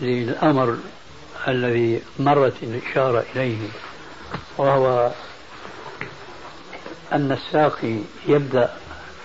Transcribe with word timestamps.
للأمر 0.00 0.78
الذي 1.48 2.02
مرت 2.18 2.62
الإشارة 2.62 3.24
إليه 3.34 3.68
وهو 4.58 5.10
أن 7.12 7.32
الساقي 7.32 7.96
يبدأ 8.26 8.74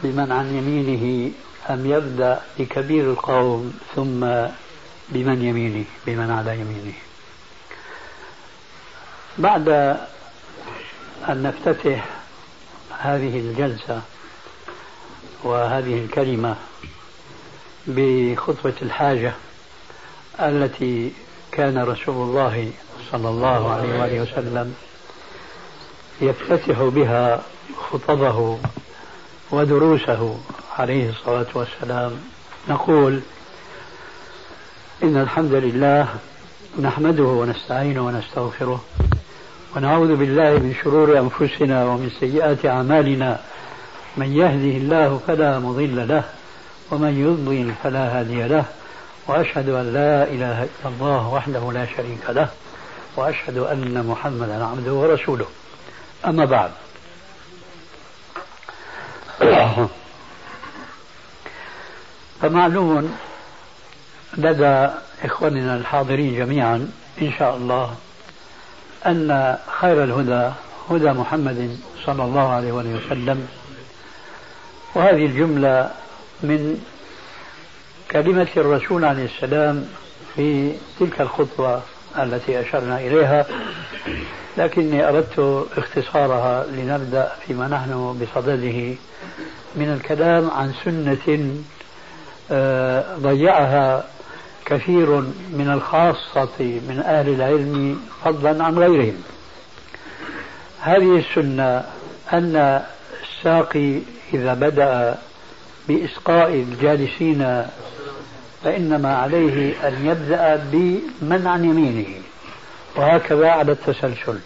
بمن 0.03 0.31
عن 0.31 0.55
يمينه 0.55 1.31
أم 1.70 1.85
يبدأ 1.85 2.41
بكبير 2.59 3.11
القوم 3.11 3.79
ثم 3.95 4.20
بمن 5.09 5.41
يمينه 5.41 5.85
بمن 6.07 6.31
على 6.31 6.59
يمينه. 6.59 6.93
بعد 9.37 9.70
أن 11.29 11.43
نفتتح 11.43 12.05
هذه 12.99 13.39
الجلسة 13.39 14.01
وهذه 15.43 16.05
الكلمة 16.05 16.55
بخطوة 17.87 18.73
الحاجة 18.81 19.34
التي 20.39 21.12
كان 21.52 21.77
رسول 21.77 22.16
الله 22.16 22.71
صلى 23.12 23.30
الله 23.30 23.73
عليه 23.73 24.02
وآله 24.02 24.21
وسلم 24.21 24.76
يفتتح 26.21 26.82
بها 26.82 27.41
خطبه 27.77 28.59
ودروسه 29.51 30.37
عليه 30.77 31.09
الصلاة 31.09 31.46
والسلام. 31.54 32.12
نقول 32.70 33.20
إن 35.04 35.18
الحمد 35.18 35.54
لله 35.54 36.07
نحمده 36.81 37.24
ونستعينه 37.24 38.05
ونستغفره 38.05 38.84
ونعوذ 39.76 40.15
بالله 40.15 40.52
من 40.52 40.76
شرور 40.84 41.20
أنفسنا 41.20 41.85
ومن 41.85 42.12
سيئات 42.20 42.65
أعمالنا. 42.65 43.40
من 44.18 44.34
يهده 44.34 44.77
الله 44.77 45.20
فلا 45.27 45.59
مضل 45.59 46.07
له 46.07 46.24
ومن 46.91 47.13
يضلل 47.20 47.74
فلا 47.84 48.20
هادي 48.20 48.43
له. 48.43 48.65
وأشهد 49.27 49.70
أن 49.70 49.93
لا 49.93 50.23
إله 50.23 50.63
إلا 50.63 50.85
الله 50.85 51.27
وحده 51.27 51.71
لا 51.71 51.85
شريك 51.85 52.29
له 52.29 52.49
وأشهد 53.15 53.57
أن 53.57 54.05
محمدا 54.05 54.65
عبده 54.65 54.93
ورسوله. 54.93 55.45
أما 56.26 56.45
بعد. 56.45 56.71
فمعلوم 62.41 63.18
لدى 64.38 64.90
إخواننا 65.23 65.75
الحاضرين 65.75 66.35
جميعا 66.35 66.91
إن 67.22 67.31
شاء 67.40 67.56
الله 67.56 67.96
أن 69.06 69.57
خير 69.79 70.03
الهدى 70.03 70.51
هدى 70.90 71.09
محمد 71.09 71.79
صلى 72.06 72.23
الله 72.23 72.50
عليه 72.50 72.72
وسلم 72.72 73.47
وهذه 74.96 75.25
الجملة 75.25 75.91
من 76.44 76.85
كلمة 78.16 78.47
الرسول 78.58 79.06
عليه 79.06 79.25
السلام 79.25 79.88
في 80.35 80.72
تلك 81.00 81.22
الخطوة 81.22 81.81
التي 82.19 82.59
أشرنا 82.59 83.00
إليها 83.00 83.46
لكني 84.58 85.09
أردت 85.09 85.68
اختصارها 85.78 86.66
لنبدأ 86.66 87.31
فيما 87.47 87.68
نحن 87.68 88.19
بصدده 88.22 88.96
من 89.75 89.94
الكلام 89.94 90.52
عن 90.52 90.74
سنة 90.84 91.56
آه، 92.52 93.18
ضيعها 93.18 94.04
كثير 94.66 95.09
من 95.54 95.72
الخاصة 95.74 96.59
من 96.59 97.04
أهل 97.06 97.30
العلم 97.30 98.02
فضلا 98.25 98.64
عن 98.64 98.80
غيرهم. 98.80 99.24
هذه 100.80 101.18
السنة 101.18 101.84
أن 102.34 102.81
الساقي 103.24 104.00
إذا 104.34 104.54
بدأ 104.54 105.18
بإسقاء 105.88 106.54
الجالسين 106.54 107.66
فإنما 108.66 109.16
عليه 109.16 109.88
أن 109.88 110.06
يبدأ 110.06 110.66
بمن 110.72 111.48
عن 111.48 111.66
يمينه 111.66 112.06
وهكذا 112.96 113.50
على 113.50 113.72
التسلسل. 113.72 114.40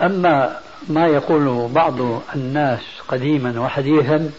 أما 0.00 0.56
ما 0.88 1.06
يقول 1.06 1.68
بعض 1.68 2.22
الناس 2.34 2.80
قديما 3.08 3.60
وحديثا 3.60 4.30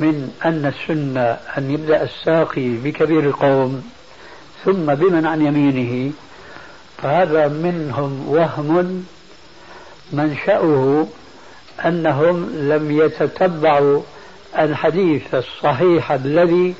من 0.00 0.32
أن 0.44 0.66
السنة 0.66 1.38
أن 1.58 1.70
يبدأ 1.70 2.02
الساقي 2.02 2.68
بكبير 2.68 3.20
القوم 3.20 3.90
ثم 4.64 4.94
بمن 4.94 5.26
عن 5.26 5.46
يمينه 5.46 6.12
فهذا 6.98 7.48
منهم 7.48 8.28
وهم 8.28 9.06
منشأه 10.12 11.06
أنهم 11.84 12.50
لم 12.54 13.00
يتتبعوا 13.00 14.02
الحديث 14.58 15.34
الصحيح 15.34 16.12
الذي 16.12 16.74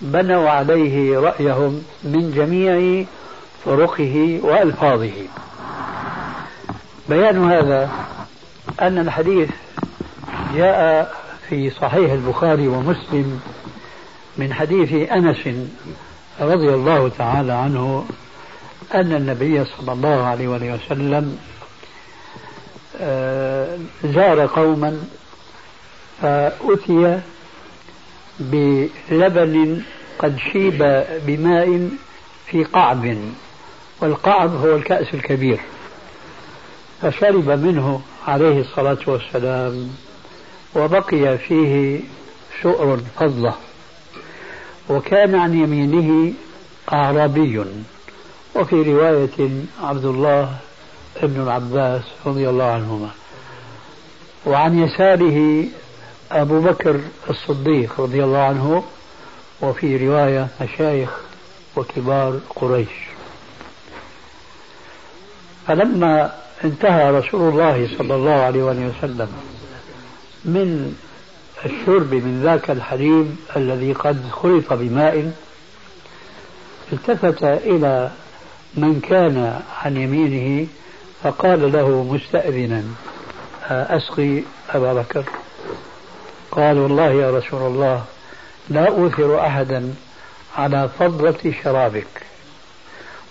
بنوا 0.00 0.50
عليه 0.50 1.18
رأيهم 1.18 1.82
من 2.04 2.32
جميع 2.36 3.04
طرقه 3.64 4.40
وألفاظه. 4.42 5.12
بيان 7.08 7.50
هذا 7.50 7.90
أن 8.80 8.98
الحديث 8.98 9.50
جاء 10.54 11.14
في 11.48 11.70
صحيح 11.70 12.12
البخاري 12.12 12.68
ومسلم 12.68 13.40
من 14.36 14.54
حديث 14.54 15.10
أنس 15.10 15.48
رضي 16.40 16.74
الله 16.74 17.08
تعالى 17.18 17.52
عنه 17.52 18.04
أن 18.94 19.12
النبي 19.12 19.64
صلى 19.64 19.92
الله 19.92 20.22
عليه 20.24 20.48
وسلم 20.48 21.38
آه، 23.00 23.78
زار 24.04 24.46
قوما 24.46 25.00
فأتي 26.22 27.20
بلبن 28.40 29.82
قد 30.18 30.38
شيب 30.52 31.04
بماء 31.26 31.90
في 32.46 32.64
قعب 32.64 33.16
والقعب 34.00 34.54
هو 34.54 34.76
الكأس 34.76 35.14
الكبير. 35.14 35.60
فشرب 37.02 37.48
منه 37.50 38.00
عليه 38.26 38.60
الصلاة 38.60 38.98
والسلام 39.06 39.90
وبقي 40.74 41.38
فيه 41.38 42.00
سؤر 42.62 43.00
فضة 43.20 43.54
وكان 44.88 45.34
عن 45.34 45.54
يمينه 45.62 46.32
أعرابي. 46.92 47.64
وفي 48.54 48.82
رواية 48.82 49.50
عبد 49.82 50.04
الله 50.04 50.56
بن 51.22 51.42
العباس 51.42 52.02
رضي 52.26 52.48
الله 52.48 52.64
عنهما. 52.64 53.10
وعن 54.46 54.78
يساره 54.78 55.64
أبو 56.32 56.60
بكر 56.60 57.00
الصديق 57.30 58.00
رضي 58.00 58.24
الله 58.24 58.38
عنه 58.38 58.84
وفي 59.60 60.08
رواية 60.08 60.48
مشايخ 60.60 61.10
وكبار 61.76 62.40
قريش. 62.56 62.88
فلما 65.66 66.34
انتهى 66.64 67.10
رسول 67.10 67.52
الله 67.52 67.88
صلى 67.98 68.14
الله 68.14 68.32
عليه 68.32 68.62
وسلم 68.62 69.28
من 70.44 70.96
الشرب 71.64 72.14
من 72.14 72.42
ذاك 72.44 72.70
الحليب 72.70 73.36
الذي 73.56 73.92
قد 73.92 74.30
خلط 74.30 74.72
بماء 74.72 75.32
التفت 76.92 77.44
إلى 77.44 78.10
من 78.74 79.00
كان 79.00 79.60
عن 79.82 79.96
يمينه 79.96 80.66
فقال 81.22 81.72
له 81.72 82.02
مستأذنا 82.02 82.84
أسقي 83.70 84.42
أبا 84.70 84.92
بكر. 84.92 85.24
قال 86.50 86.78
والله 86.78 87.10
يا 87.12 87.30
رسول 87.30 87.62
الله 87.62 88.04
لا 88.68 88.88
أوثر 88.88 89.46
أحدا 89.46 89.94
على 90.56 90.88
فضلة 90.98 91.54
شرابك. 91.64 92.06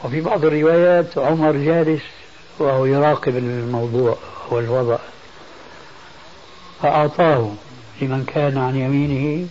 وفي 0.03 0.21
بعض 0.21 0.45
الروايات 0.45 1.17
عمر 1.17 1.51
جالس 1.51 2.01
وهو 2.59 2.85
يراقب 2.85 3.37
الموضوع 3.37 4.17
والوضع 4.49 4.97
فأعطاه 6.81 7.51
لمن 8.01 8.25
كان 8.25 8.57
عن 8.57 8.75
يمينه 8.75 9.47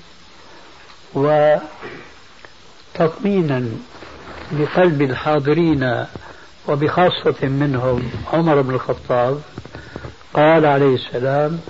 وتطمينا 2.94 3.68
لقلب 4.52 5.02
الحاضرين 5.02 6.04
وبخاصة 6.68 7.42
منهم 7.42 8.10
عمر 8.32 8.60
بن 8.60 8.74
الخطاب. 8.74 9.40
قال 10.34 10.66
عليه 10.66 10.94
السلام 10.94 11.60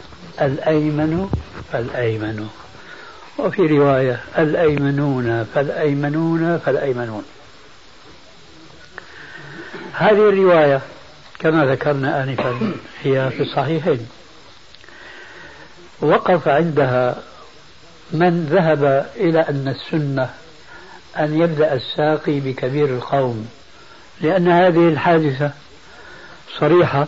الأيمن 0.40 1.30
فالأيمن. 1.74 2.48
وفي 3.38 3.62
رواية 3.62 4.20
الأيمنون 4.38 5.44
فالأيمنون 5.54 6.58
فالأيمنون. 6.58 7.24
هذه 9.92 10.28
الرواية 10.28 10.80
كما 11.38 11.64
ذكرنا 11.64 12.22
آنفا 12.22 12.72
هي 13.02 13.30
في 13.30 13.42
الصحيحين. 13.42 14.08
وقف 16.00 16.48
عندها 16.48 17.16
من 18.12 18.46
ذهب 18.50 19.10
إلى 19.16 19.40
أن 19.40 19.68
السنة 19.68 20.30
أن 21.18 21.40
يبدأ 21.40 21.74
الساقي 21.74 22.40
بكبير 22.40 22.88
القوم 22.88 23.48
لأن 24.20 24.48
هذه 24.48 24.88
الحادثة 24.88 25.50
صريحة 26.58 27.06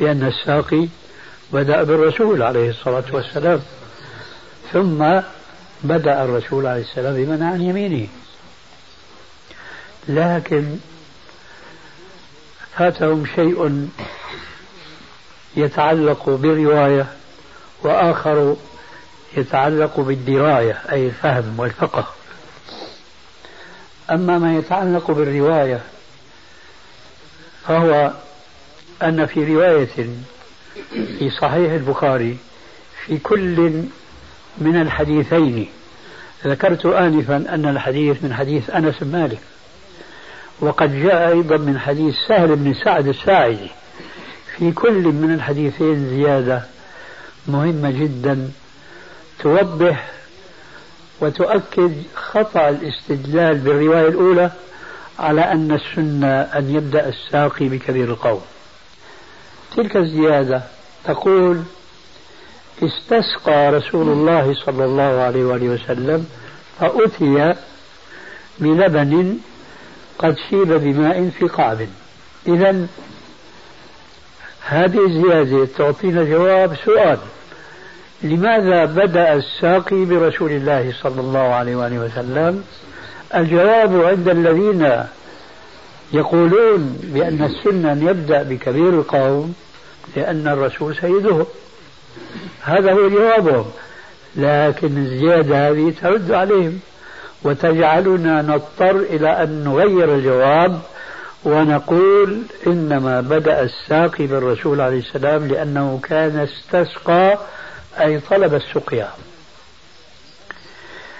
بأن 0.00 0.22
الساقي 0.22 0.88
بدأ 1.52 1.82
بالرسول 1.82 2.42
عليه 2.42 2.70
الصلاة 2.70 3.04
والسلام. 3.12 3.60
ثم 4.72 5.20
بدأ 5.84 6.24
الرسول 6.24 6.66
عليه 6.66 6.82
السلام 6.82 7.14
بمن 7.14 7.42
عن 7.42 7.62
يمينه. 7.62 8.08
لكن 10.08 10.76
فاتهم 12.76 13.26
شيء 13.26 13.88
يتعلق 15.56 16.30
بالرواية 16.30 17.06
وآخر 17.82 18.56
يتعلق 19.36 20.00
بالدراية 20.00 20.82
أي 20.92 21.06
الفهم 21.06 21.58
والفقه. 21.58 22.06
أما 24.10 24.38
ما 24.38 24.56
يتعلق 24.56 25.10
بالرواية 25.10 25.80
فهو 27.66 28.12
أن 29.02 29.26
في 29.26 29.54
رواية 29.54 30.08
في 31.18 31.30
صحيح 31.40 31.72
البخاري 31.72 32.36
في 33.06 33.18
كل 33.18 33.82
من 34.58 34.80
الحديثين. 34.80 35.68
ذكرت 36.46 36.86
آنفا 36.86 37.36
أن 37.36 37.66
الحديث 37.66 38.24
من 38.24 38.34
حديث 38.34 38.70
أنس 38.70 38.94
بن 39.00 39.18
مالك. 39.18 39.40
وقد 40.60 41.02
جاء 41.02 41.28
أيضا 41.28 41.56
من 41.56 41.78
حديث 41.78 42.14
سهل 42.28 42.56
بن 42.56 42.74
سعد 42.74 43.08
الساعدي. 43.08 43.70
في 44.56 44.72
كل 44.72 45.02
من 45.02 45.34
الحديثين 45.34 46.08
زيادة 46.08 46.62
مهمة 47.48 47.90
جدا 47.90 48.50
توضح 49.38 50.10
وتؤكد 51.20 52.02
خطأ 52.14 52.68
الاستدلال 52.68 53.58
بالرواية 53.58 54.08
الأولى 54.08 54.50
على 55.18 55.40
أن 55.40 55.72
السنة 55.72 56.40
أن 56.40 56.74
يبدأ 56.74 57.08
الساقي 57.08 57.68
بكبير 57.68 58.04
القوم. 58.10 58.42
تلك 59.76 59.96
الزيادة 59.96 60.62
تقول 61.04 61.62
استسقى 62.82 63.70
رسول 63.70 64.08
الله 64.08 64.54
صلى 64.54 64.84
الله 64.84 65.02
عليه 65.02 65.44
وآله 65.44 65.68
وسلم 65.68 66.26
فأتي 66.80 67.54
بلبن 68.58 69.38
قد 70.18 70.36
شيب 70.50 70.68
بماء 70.68 71.30
في 71.38 71.44
قعب 71.44 71.78
إذا 72.46 72.86
هذه 74.66 75.06
الزيادة 75.06 75.66
تعطينا 75.78 76.24
جواب 76.24 76.76
سؤال. 76.84 77.18
لماذا 78.22 78.84
بدأ 78.84 79.34
الساقي 79.34 80.04
برسول 80.04 80.50
الله 80.50 80.92
صلى 81.02 81.20
الله 81.20 81.40
عليه 81.54 81.76
وآله 81.76 81.98
وسلم؟ 81.98 82.64
الجواب 83.34 84.04
عند 84.04 84.28
الذين 84.28 85.06
يقولون 86.12 86.98
بأن 87.02 87.42
السنة 87.44 87.92
أن 87.92 88.08
يبدأ 88.08 88.42
بكبير 88.42 88.88
القوم 88.88 89.54
لأن 90.16 90.48
الرسول 90.48 90.96
سيدهم 90.96 91.46
هذا 92.62 92.92
هو 92.92 93.08
جوابهم. 93.08 93.70
لكن 94.36 94.98
الزيادة 94.98 95.68
هذه 95.68 95.94
ترد 96.02 96.30
عليهم. 96.30 96.80
وتجعلنا 97.44 98.42
نضطر 98.42 98.96
إلى 98.96 99.42
أن 99.42 99.64
نغير 99.64 100.14
الجواب 100.14 100.80
ونقول 101.44 102.42
إنما 102.66 103.20
بدأ 103.20 103.62
الساقي 103.62 104.26
بالرسول 104.26 104.80
عليه 104.80 104.98
السلام 104.98 105.48
لأنه 105.48 106.00
كان 106.02 106.38
استسقى 106.38 107.38
أي 108.00 108.20
طلب 108.20 108.54
السقيا. 108.54 109.08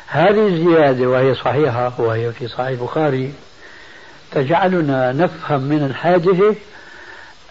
هذه 0.06 0.46
الزيادة 0.46 1.06
وهي 1.06 1.34
صحيحة 1.34 1.92
وهي 1.98 2.32
في 2.32 2.48
صحيح 2.48 2.68
البخاري 2.68 3.32
تجعلنا 4.32 5.12
نفهم 5.12 5.60
من 5.62 5.84
الحادثة 5.84 6.54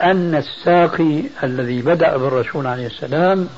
أن 0.04 0.36
الساقي 0.36 1.24
الذي 1.44 1.82
بدأ 1.82 2.18
بالرسول 2.18 2.68
عليه 2.68 2.88
السلام 2.88 3.50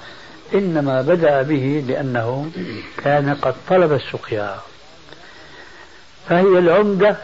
إنما 0.53 1.01
بدأ 1.01 1.41
به 1.41 1.83
لأنه 1.87 2.51
كان 2.97 3.33
قد 3.41 3.53
طلب 3.69 3.93
السقيا 3.93 4.55
فهي 6.29 6.41
العمدة 6.59 7.17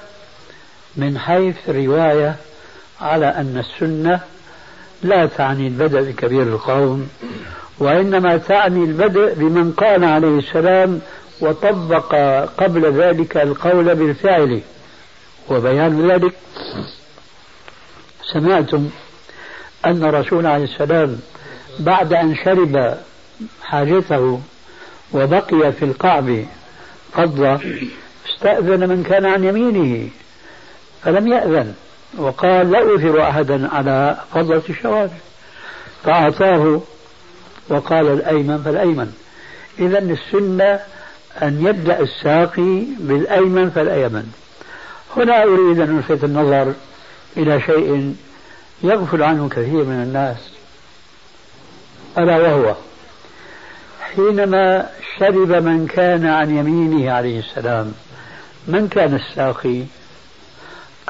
من 0.95 1.17
حيث 1.19 1.69
رواية 1.69 2.35
على 3.01 3.25
أن 3.25 3.57
السنة 3.57 4.19
لا 5.03 5.25
تعني 5.25 5.67
البدء 5.67 6.01
بكبير 6.01 6.43
القوم 6.43 7.09
وإنما 7.79 8.37
تعني 8.37 8.83
البدء 8.83 9.33
بمن 9.33 9.71
قال 9.71 10.03
عليه 10.03 10.39
السلام 10.39 11.01
وطبق 11.41 12.15
قبل 12.57 13.01
ذلك 13.01 13.37
القول 13.37 13.95
بالفعل. 13.95 14.61
وبيان 15.49 16.11
ذلك 16.11 16.33
سمعتم 18.33 18.89
أن 19.85 20.03
الرسول 20.03 20.45
عليه 20.45 20.63
السلام 20.63 21.19
بعد 21.79 22.13
أن 22.13 22.35
شرب 22.35 22.97
حاجته 23.63 24.41
وبقي 25.13 25.71
في 25.71 25.85
القعب 25.85 26.45
فضة 27.13 27.59
استأذن 28.29 28.89
من 28.89 29.03
كان 29.03 29.25
عن 29.25 29.43
يمينه 29.43 30.09
فلم 31.03 31.27
يأذن 31.27 31.73
وقال 32.17 32.71
لا 32.71 32.95
أثر 32.95 33.21
أحدا 33.21 33.69
على 33.73 34.17
فضلة 34.33 34.61
الشوارع. 34.69 35.09
فأعطاه 36.03 36.81
وقال 37.69 38.07
الأيمن 38.07 38.57
فالأيمن 38.57 39.13
إذا 39.79 39.99
السنة 39.99 40.79
أن 41.41 41.65
يبدأ 41.65 41.99
الساقي 41.99 42.83
بالأيمن 42.99 43.69
فالأيمن. 43.69 44.33
هنا 45.17 45.43
أريد 45.43 45.79
أن 45.79 45.97
ألفت 45.97 46.23
النظر 46.23 46.73
إلى 47.37 47.61
شيء 47.61 48.15
يغفل 48.83 49.23
عنه 49.23 49.49
كثير 49.49 49.83
من 49.83 50.03
الناس. 50.03 50.37
ألا 52.17 52.37
وهو 52.37 52.75
حينما 54.01 54.89
شرب 55.19 55.51
من 55.51 55.87
كان 55.87 56.25
عن 56.25 56.57
يمينه 56.57 57.11
عليه 57.11 57.39
السلام 57.39 57.93
من 58.67 58.87
كان 58.87 59.15
الساقي؟ 59.15 59.83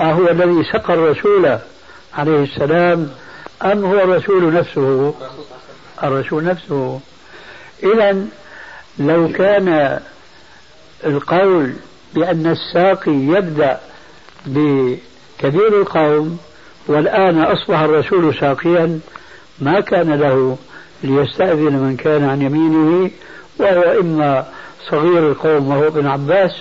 أهو 0.01 0.29
الذي 0.29 0.63
سقى 0.63 0.93
الرسول 0.93 1.59
عليه 2.13 2.43
السلام 2.43 3.11
أم 3.63 3.85
هو 3.85 3.99
الرسول 3.99 4.53
نفسه؟ 4.53 5.13
الرسول 6.03 6.43
نفسه. 6.43 6.99
إذا 7.83 8.25
لو 8.99 9.27
كان 9.31 9.99
القول 11.05 11.73
بأن 12.13 12.47
الساقي 12.47 13.11
يبدأ 13.11 13.79
بكبير 14.45 15.81
القوم 15.81 16.39
والآن 16.89 17.41
أصبح 17.41 17.79
الرسول 17.79 18.35
ساقيا 18.35 18.99
ما 19.59 19.79
كان 19.79 20.13
له 20.13 20.57
ليستأذن 21.03 21.73
من 21.73 21.95
كان 21.95 22.29
عن 22.29 22.41
يمينه 22.41 23.11
وهو 23.59 23.99
إما 23.99 24.45
صغير 24.89 25.31
القوم 25.31 25.67
وهو 25.67 25.87
ابن 25.87 26.07
عباس 26.07 26.51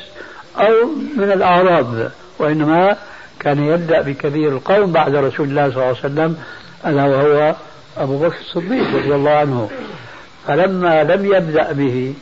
أو 0.56 0.74
من 1.16 1.32
الأعراب 1.32 2.10
وإنما 2.38 2.96
كان 3.40 3.64
يبدأ 3.64 4.02
بكبير 4.02 4.52
القوم 4.52 4.92
بعد 4.92 5.14
رسول 5.14 5.48
الله 5.48 5.70
صلى 5.70 5.76
الله 5.76 5.86
عليه 5.86 5.98
وسلم 5.98 6.36
ألا 6.86 7.04
وهو 7.06 7.54
أبو 7.96 8.18
بكر 8.18 8.36
الصديق 8.40 8.96
رضي 8.96 9.14
الله 9.14 9.30
عنه. 9.30 9.70
فلما 10.46 11.04
لم 11.04 11.24
يبدأ 11.34 11.72
به 11.72 12.14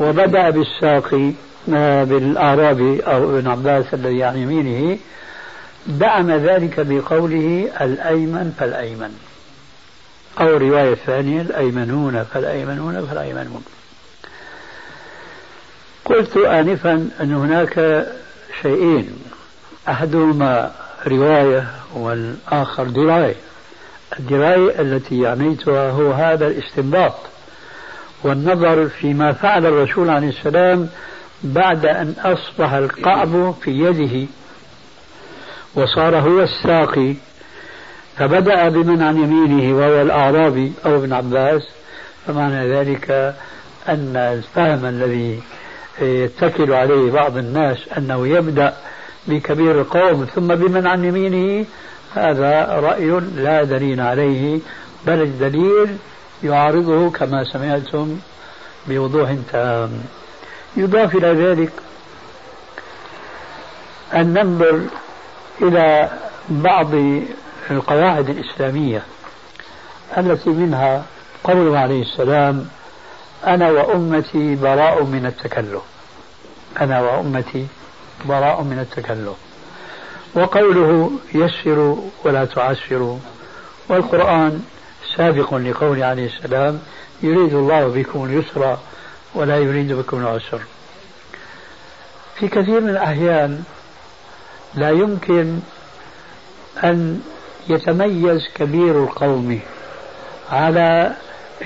وبدأ 0.00 0.50
بالساقي 0.50 1.32
بالأعرابي 2.04 3.00
أو 3.00 3.38
ابن 3.38 3.48
عباس 3.48 3.94
الذي 3.94 4.22
عن 4.24 4.36
يمينه 4.36 4.98
دعم 5.88 6.30
ذلك 6.30 6.80
بقوله 6.80 7.70
الأيمن 7.80 8.54
فالأيمن 8.58 9.10
أو 10.40 10.56
رواية 10.56 10.94
ثانية 10.94 11.40
الأيمنون 11.40 12.22
فالأيمنون 12.24 13.06
فالأيمنون. 13.06 13.64
قلت 16.04 16.36
آنفا 16.36 17.08
أن 17.20 17.34
هناك 17.34 18.06
شيئين 18.62 19.18
أحدهما 19.88 20.72
رواية 21.06 21.66
والآخر 21.94 22.84
دراية. 22.84 23.34
الدراية 24.18 24.80
التي 24.80 25.26
عنيتها 25.26 25.90
هو 25.90 26.12
هذا 26.12 26.46
الاستنباط 26.46 27.14
والنظر 28.22 28.88
فيما 28.88 29.32
فعل 29.32 29.66
الرسول 29.66 30.10
عليه 30.10 30.28
السلام 30.28 30.88
بعد 31.42 31.86
أن 31.86 32.14
أصبح 32.24 32.72
القعب 32.72 33.54
في 33.62 33.70
يده. 33.70 34.26
وصار 35.74 36.16
هو 36.16 36.42
الساقي. 36.42 37.14
فبدأ 38.16 38.68
بمن 38.68 39.02
عن 39.02 39.16
يمينه 39.16 39.76
وهو 39.76 40.02
الأعرابي 40.02 40.72
أو 40.86 40.96
ابن 40.96 41.12
عباس. 41.12 41.62
فمعنى 42.26 42.68
ذلك 42.68 43.34
أن 43.88 44.16
الفهم 44.16 44.84
الذي 44.84 45.42
يتكل 46.00 46.72
عليه 46.72 47.12
بعض 47.12 47.36
الناس 47.36 47.78
أنه 47.98 48.28
يبدأ 48.28 48.74
بكبير 49.26 49.80
القوم 49.80 50.24
ثم 50.24 50.46
بمن 50.46 50.86
عن 50.86 51.04
يمينه 51.04 51.66
هذا 52.14 52.64
رأي 52.64 53.10
لا 53.36 53.64
دليل 53.64 54.00
عليه 54.00 54.60
بل 55.06 55.22
الدليل 55.22 55.96
يعارضه 56.42 57.10
كما 57.10 57.44
سمعتم 57.44 58.18
بوضوح 58.86 59.34
تام. 59.52 59.90
يضاف 60.76 61.14
إلى 61.14 61.32
ذلك 61.32 61.72
أن 64.14 64.32
ننظر 64.32 64.80
إلى 65.62 66.10
بعض 66.48 66.94
القواعد 67.70 68.30
الإسلامية 68.30 69.02
التي 70.18 70.50
منها 70.50 71.04
قوله 71.44 71.78
عليه 71.78 72.02
السلام 72.02 72.68
أنا 73.46 73.70
وأمتي 73.70 74.54
براء 74.54 75.04
من 75.04 75.26
التكلف. 75.26 75.82
أنا 76.80 77.00
وأمتي 77.00 77.66
براء 78.24 78.62
من 78.62 78.78
التكلف. 78.78 79.36
وقوله 80.34 81.10
يسروا 81.34 81.96
ولا 82.24 82.44
تعسروا 82.44 83.18
والقرآن 83.88 84.64
سابق 85.16 85.54
لقول 85.54 86.02
عليه 86.02 86.26
السلام 86.26 86.80
يريد 87.22 87.54
الله 87.54 87.88
بكم 87.88 88.24
اليسر 88.24 88.78
ولا 89.34 89.56
يريد 89.58 89.92
بكم 89.92 90.20
العسر. 90.20 90.60
في 92.34 92.48
كثير 92.48 92.80
من 92.80 92.88
الأحيان 92.88 93.64
لا 94.74 94.90
يمكن 94.90 95.58
أن 96.84 97.20
يتميز 97.68 98.48
كبير 98.54 99.04
القوم 99.04 99.60
على 100.50 101.12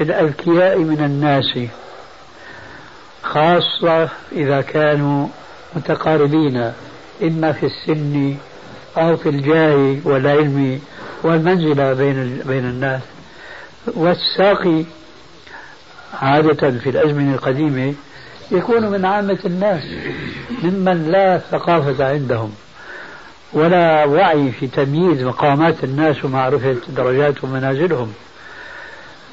الأذكياء 0.00 0.78
من 0.78 1.04
الناس 1.04 1.58
خاصة 3.22 4.08
إذا 4.32 4.60
كانوا 4.60 5.28
متقاربين 5.76 6.72
إما 7.22 7.52
في 7.52 7.66
السن 7.66 8.36
أو 8.96 9.16
في 9.16 9.28
الجاه 9.28 9.96
والعلم 10.04 10.80
والمنزلة 11.22 11.92
بين 11.92 12.42
بين 12.46 12.64
الناس. 12.64 13.00
والساقي 13.86 14.84
عادة 16.14 16.70
في 16.70 16.90
الأزمنة 16.90 17.34
القديمة 17.34 17.94
يكون 18.50 18.86
من 18.86 19.04
عامة 19.04 19.38
الناس 19.44 19.82
ممن 20.62 21.10
لا 21.10 21.38
ثقافة 21.38 22.04
عندهم. 22.08 22.54
ولا 23.52 24.04
وعي 24.04 24.52
في 24.52 24.66
تمييز 24.66 25.22
مقامات 25.22 25.84
الناس 25.84 26.24
ومعرفة 26.24 26.76
درجات 26.88 27.44
ومنازلهم. 27.44 28.12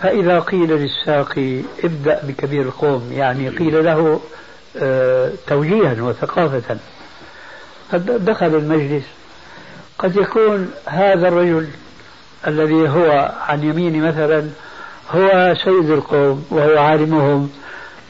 فإذا 0.01 0.39
قيل 0.39 0.69
للساقي 0.69 1.61
ابدأ 1.83 2.21
بكبير 2.23 2.61
القوم 2.61 3.11
يعني 3.13 3.49
قيل 3.49 3.85
له 3.85 4.19
آه، 4.77 5.31
توجيها 5.47 6.01
وثقافة. 6.01 6.77
دخل 8.17 8.55
المجلس. 8.55 9.03
قد 9.99 10.15
يكون 10.15 10.71
هذا 10.85 11.27
الرجل 11.27 11.67
الذي 12.47 12.89
هو 12.89 13.35
عن 13.47 13.63
يمين 13.63 14.03
مثلا 14.03 14.49
هو 15.11 15.55
سيد 15.63 15.89
القوم 15.89 16.45
وهو 16.49 16.77
عالمهم 16.77 17.49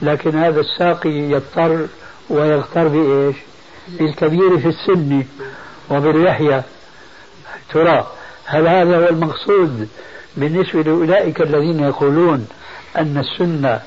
لكن 0.02 0.38
هذا 0.38 0.60
الساقي 0.60 1.10
يضطر 1.10 1.88
ويغتر 2.30 2.88
بإيش؟ 2.88 3.36
بالكبير 4.00 4.58
في 4.58 4.68
السن. 4.68 5.24
وباللحية 5.90 6.64
ترى 7.74 8.08
هل 8.46 8.68
هذا 8.68 8.98
هو 8.98 9.10
المقصود 9.10 9.90
بالنسبة 10.38 10.82
لأولئك 10.82 11.42
الذين 11.42 11.80
يقولون 11.80 12.48
أن 12.98 13.18
السنة 13.18 13.82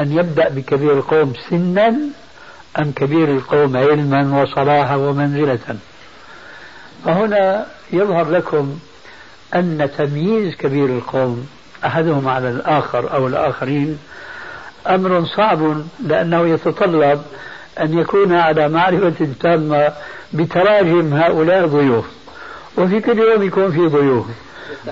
أن 0.00 0.12
يبدأ 0.12 0.48
بكبير 0.48 0.92
القوم 0.92 1.32
سنا 1.50 1.96
أم 2.78 2.92
كبير 2.96 3.30
القوم 3.30 3.76
علما 3.76 4.42
وصلاحا 4.42 4.96
ومنزلة؟ 4.96 5.76
فهنا 7.04 7.66
يظهر 7.92 8.30
لكم 8.30 8.78
أن 9.54 9.90
تمييز 9.98 10.54
كبير 10.54 10.86
القوم 10.86 11.48
أحدهم 11.86 12.28
على 12.28 12.48
الآخر 12.48 13.14
أو 13.14 13.26
الآخرين 13.26 13.98
أمر 14.88 15.24
صعب 15.24 15.82
لأنه 16.06 16.48
يتطلب 16.48 17.22
أن 17.80 17.98
يكون 17.98 18.34
على 18.34 18.68
معرفة 18.68 19.28
تامة 19.40 19.92
بتراجم 20.34 21.14
هؤلاء 21.14 21.64
الضيوف 21.64 22.04
وفي 22.78 23.00
كل 23.00 23.18
يوم 23.18 23.42
يكون 23.42 23.70
في 23.70 23.86
ضيوف. 23.86 24.26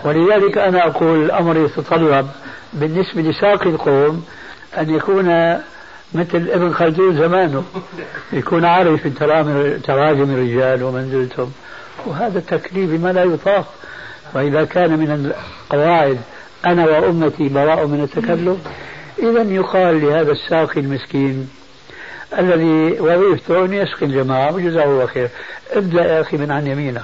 ولذلك 0.05 0.59
أنا 0.59 0.87
أقول 0.87 1.25
الأمر 1.25 1.57
يتطلب 1.57 2.29
بالنسبة 2.73 3.23
لساقي 3.23 3.71
القوم 3.71 4.25
أن 4.79 4.91
يكون 4.91 5.27
مثل 6.15 6.49
ابن 6.51 6.73
خلدون 6.73 7.17
زمانه 7.17 7.65
يكون 8.33 8.65
عارف 8.65 9.07
تراجم 9.85 10.31
الرجال 10.31 10.83
ومنزلتهم. 10.83 11.53
وهذا 12.07 12.39
التكليف 12.39 12.91
بما 12.91 13.13
لا 13.13 13.25
يطاق. 13.25 13.75
وإذا 14.35 14.65
كان 14.65 14.99
من 14.99 15.35
القواعد 15.71 16.19
أنا 16.67 16.85
وأمتي 16.85 17.49
براء 17.49 17.87
من 17.87 18.03
التكلف 18.03 18.59
إذا 19.19 19.43
يقال 19.43 20.03
لهذا 20.03 20.33
الساقي 20.33 20.81
المسكين 20.81 21.49
الذي 22.39 23.01
وظيفته 23.01 23.65
أن 23.65 23.73
يسقي 23.73 24.07
الجماعة 24.07 24.55
وجزاه 24.55 24.85
الله 24.85 25.07
خير. 25.07 25.29
ابدأ 25.73 26.05
يا 26.05 26.21
أخي 26.21 26.37
من 26.37 26.51
عن 26.51 26.67
يمينك. 26.67 27.03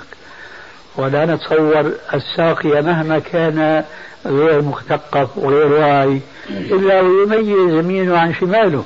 ولا 0.97 1.27
نتصور 1.27 1.93
الساقي 2.15 2.83
مهما 2.83 3.19
كان 3.19 3.85
غير 4.27 4.63
مثقف 4.63 5.39
وغير 5.39 5.73
واعي 5.73 6.21
إلا 6.51 7.01
ويميز 7.01 7.75
يمينه 7.75 8.19
عن 8.19 8.35
شماله. 8.35 8.85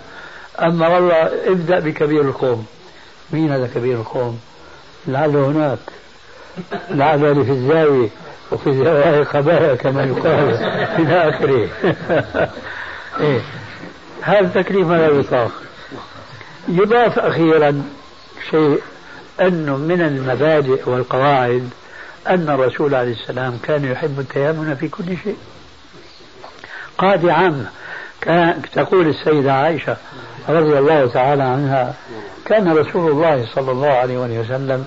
أما 0.61 0.89
والله 0.89 1.31
ابدأ 1.47 1.79
بكبير 1.81 2.21
القوم. 2.21 2.67
مين 3.33 3.53
هذا 3.53 3.71
كبير 3.75 3.97
القوم؟ 3.97 4.41
لعله 5.07 5.47
هناك. 5.47 5.79
لعله 6.91 7.45
في 7.45 7.51
الزاوية 7.51 8.09
وفي 8.53 8.67
الزوايا 8.67 9.25
خبايا 9.25 9.75
كما 9.75 10.05
يقال 10.05 10.55
إلى 10.99 11.29
آخره 11.29 11.69
إيه. 13.21 13.41
هذا 14.23 14.63
تكليف 14.63 14.89
لا 14.89 15.07
يطاق؟ 15.07 15.53
يضاف 16.69 17.19
أخيرا 17.19 17.83
شيء 18.51 18.81
أنه 19.41 19.77
من 19.77 20.01
المبادئ 20.03 20.89
والقواعد 20.91 21.69
أن 22.29 22.49
الرسول 22.51 22.95
عليه 22.95 23.13
السلام 23.13 23.59
كان 23.63 23.85
يحب 23.85 24.21
التيامن 24.21 24.75
في 24.75 24.89
كل 24.89 25.17
شيء. 25.25 25.37
قاعدة 26.99 27.33
عامة 27.33 27.67
كان 28.21 28.63
تقول 28.73 29.09
السيدة 29.09 29.53
عائشة 29.53 29.97
رضي 30.49 30.79
الله 30.79 31.07
تعالى 31.07 31.43
عنها 31.43 31.95
كان 32.45 32.73
رسول 32.73 33.11
الله 33.11 33.47
صلى 33.55 33.73
الله 33.73 33.89
عليه 33.89 34.19
وسلم 34.19 34.85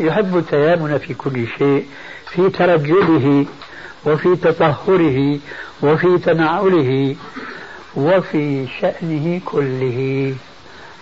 يحب 0.00 0.36
التيامن 0.36 0.98
في 0.98 1.14
كل 1.14 1.46
شيء 1.58 1.86
في 2.30 2.50
ترجله 2.50 3.46
وفي 4.06 4.36
تطهره 4.36 5.38
وفي 5.82 6.18
تنعله 6.18 7.16
وفي 7.96 8.66
شأنه 8.80 9.40
كله. 9.44 10.34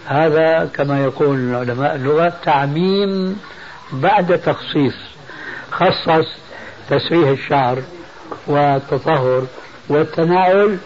هذا 0.06 0.70
كما 0.74 1.04
يقول 1.04 1.54
علماء 1.54 1.94
اللغة 1.94 2.32
تعميم 2.44 3.40
بعد 3.92 4.38
تخصيص 4.38 4.94
خصص 5.70 6.28
تسريح 6.90 7.28
الشعر 7.28 7.82
والتطهر 8.46 9.46
والتناول 9.88 10.76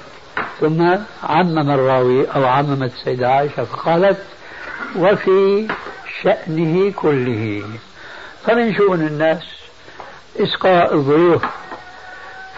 ثم 0.60 0.96
عمم 1.22 1.70
الراوي 1.70 2.26
أو 2.26 2.44
عممت 2.44 2.92
السيدة 2.92 3.28
عائشة 3.28 3.64
فقالت 3.64 4.18
وفي 4.96 5.68
شأنه 6.22 6.92
كله. 6.92 7.62
فمن 8.46 8.74
شؤون 8.74 9.00
الناس 9.00 9.42
إسقاء 10.40 10.94
الضيوف 10.94 11.44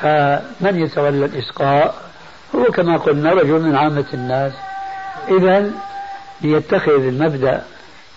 فمن 0.01 0.79
يتولى 0.79 1.25
الإسقاء؟ 1.25 1.95
هو 2.55 2.65
كما 2.65 2.97
قلنا 2.97 3.33
رجل 3.33 3.61
من 3.61 3.77
عامة 3.77 4.07
الناس. 4.15 4.53
إذا 5.29 5.71
ليتخذ 6.41 6.93
المبدأ 7.07 7.65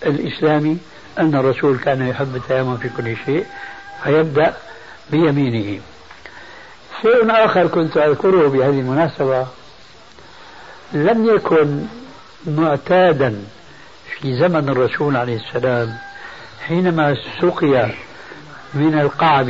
الإسلامي 0.06 0.78
أن 1.18 1.34
الرسول 1.34 1.78
كان 1.78 2.08
يحب 2.08 2.36
التيمم 2.36 2.76
في 2.76 2.88
كل 2.88 3.16
شيء 3.26 3.46
فيبدأ 4.04 4.54
بيمينه. 5.10 5.80
شيء 7.02 7.44
آخر 7.44 7.66
كنت 7.66 7.96
أذكره 7.96 8.48
بهذه 8.48 8.80
المناسبة 8.80 9.46
لم 10.92 11.26
يكن 11.36 11.86
معتادا 12.46 13.42
في 14.10 14.38
زمن 14.38 14.68
الرسول 14.68 15.16
عليه 15.16 15.36
السلام 15.36 15.96
حينما 16.66 17.16
سقي 17.40 17.90
من 18.74 18.98
القعب 19.00 19.48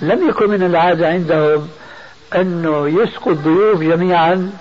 لم 0.00 0.28
يكن 0.28 0.50
من 0.50 0.62
العادة 0.62 1.08
عندهم 1.08 1.68
أنه 2.34 2.88
يسقوا 3.02 3.32
الضيوف 3.32 3.80
جميعا 3.80 4.52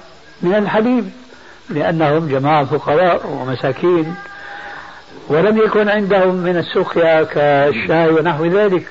من 0.42 0.56
الحليب 0.56 1.10
لأنهم 1.70 2.28
جماعة 2.28 2.66
فقراء 2.66 3.28
ومساكين 3.28 4.16
ولم 5.28 5.58
يكن 5.58 5.90
عندهم 5.90 6.36
من 6.36 6.58
السقيا 6.58 7.24
كالشاي 7.24 8.10
ونحو 8.10 8.46
ذلك 8.46 8.88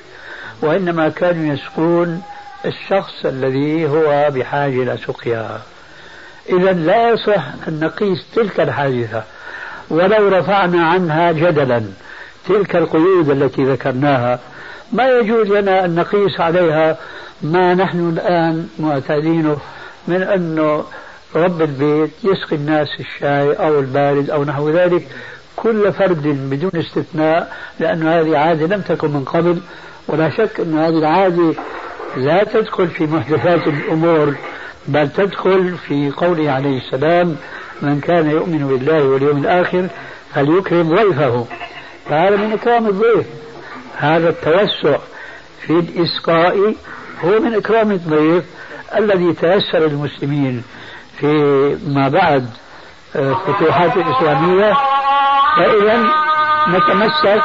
وإنما 0.61 1.09
كانوا 1.09 1.53
يسقون 1.53 2.21
الشخص 2.65 3.25
الذي 3.25 3.87
هو 3.87 4.29
بحاجة 4.31 4.83
إلى 4.83 4.97
سقيا. 4.97 5.59
إذا 6.49 6.71
لا 6.73 7.09
يصح 7.09 7.43
أن 7.67 7.79
نقيس 7.79 8.25
تلك 8.35 8.59
الحادثة 8.59 9.23
ولو 9.89 10.27
رفعنا 10.27 10.87
عنها 10.87 11.31
جدلا 11.31 11.83
تلك 12.47 12.75
القيود 12.75 13.29
التي 13.29 13.63
ذكرناها. 13.63 14.39
ما 14.91 15.09
يجوز 15.09 15.47
لنا 15.47 15.85
أن 15.85 15.95
نقيس 15.95 16.39
عليها 16.39 16.97
ما 17.41 17.73
نحن 17.73 18.09
الآن 18.09 18.67
معتادينه 18.79 19.57
من 20.07 20.21
أنه 20.23 20.85
رب 21.37 21.61
البيت 21.61 22.11
يسقي 22.23 22.55
الناس 22.55 22.87
الشاي 22.99 23.53
أو 23.53 23.79
البارد 23.79 24.29
أو 24.29 24.43
نحو 24.43 24.69
ذلك 24.69 25.07
كل 25.55 25.93
فرد 25.93 26.27
بدون 26.27 26.71
استثناء 26.75 27.53
لأن 27.79 28.07
هذه 28.07 28.37
عادة 28.37 28.75
لم 28.75 28.81
تكن 28.81 29.11
من 29.11 29.23
قبل 29.23 29.59
ولا 30.07 30.29
شك 30.29 30.59
أن 30.59 30.77
هذه 30.77 30.97
العادة 30.97 31.53
لا 32.17 32.43
تدخل 32.43 32.87
في 32.87 33.03
محدثات 33.03 33.67
الأمور 33.67 34.35
بل 34.87 35.09
تدخل 35.09 35.77
في 35.87 36.11
قوله 36.11 36.51
عليه 36.51 36.77
السلام 36.77 37.35
من 37.81 37.99
كان 37.99 38.29
يؤمن 38.29 38.67
بالله 38.67 39.03
واليوم 39.03 39.37
الآخر 39.37 39.87
فليكرم 40.33 40.95
ضيفه. 40.95 41.45
فهذا 42.09 42.35
من 42.35 42.53
إكرام 42.53 42.87
الضيف 42.87 43.25
هذا 43.97 44.29
التوسع 44.29 44.97
في 45.61 45.73
الإسقاء 45.73 46.75
هو 47.23 47.39
من 47.39 47.53
إكرام 47.53 47.91
الضيف 47.91 48.43
الذي 48.97 49.33
تيسر 49.33 49.79
للمسلمين. 49.79 50.63
في 51.19 51.27
ما 51.87 52.09
بعد 52.09 52.49
الفتوحات 53.15 53.97
آه، 53.97 54.01
الإسلامية. 54.01 54.73
فإذا 55.57 56.03
نتمسك 56.69 57.43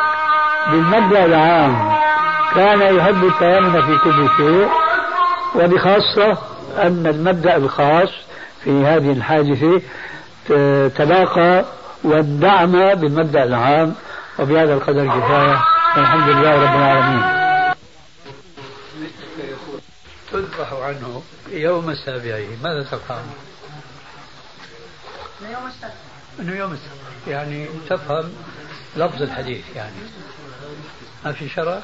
بالمبدأ 0.70 1.24
العام. 1.24 2.00
كان 2.54 2.96
يحب 2.96 3.24
التيامن 3.24 3.82
في 3.82 3.98
كل 4.04 4.28
شيء 4.36 4.68
وبخاصة 5.54 6.38
أن 6.78 7.06
المبدأ 7.06 7.56
الخاص 7.56 8.08
في 8.64 8.84
هذه 8.84 9.12
الحادثة 9.12 9.82
تلاقى 10.88 11.64
واندعم 12.04 12.72
بالمبدأ 12.94 13.44
العام. 13.44 13.94
وبهذا 14.38 14.74
القدر 14.74 15.06
كفاية. 15.06 15.64
والحمد 15.96 16.28
لله 16.28 16.54
رب 16.54 16.76
العالمين. 16.76 17.40
تذبح 20.32 20.72
عنه 20.72 21.22
يوم 21.52 21.94
سابعه. 22.06 22.46
ماذا 22.62 22.82
تفهم؟ 22.82 23.24
السبت 25.48 25.92
إنه 26.40 26.56
يوم 26.56 26.72
السبت 26.72 27.28
يعني 27.28 27.66
تفهم 27.88 28.32
لفظ 28.96 29.22
الحديث 29.22 29.64
يعني 29.76 29.96
ما 31.24 31.32
في 31.32 31.48
شرع؟ 31.48 31.80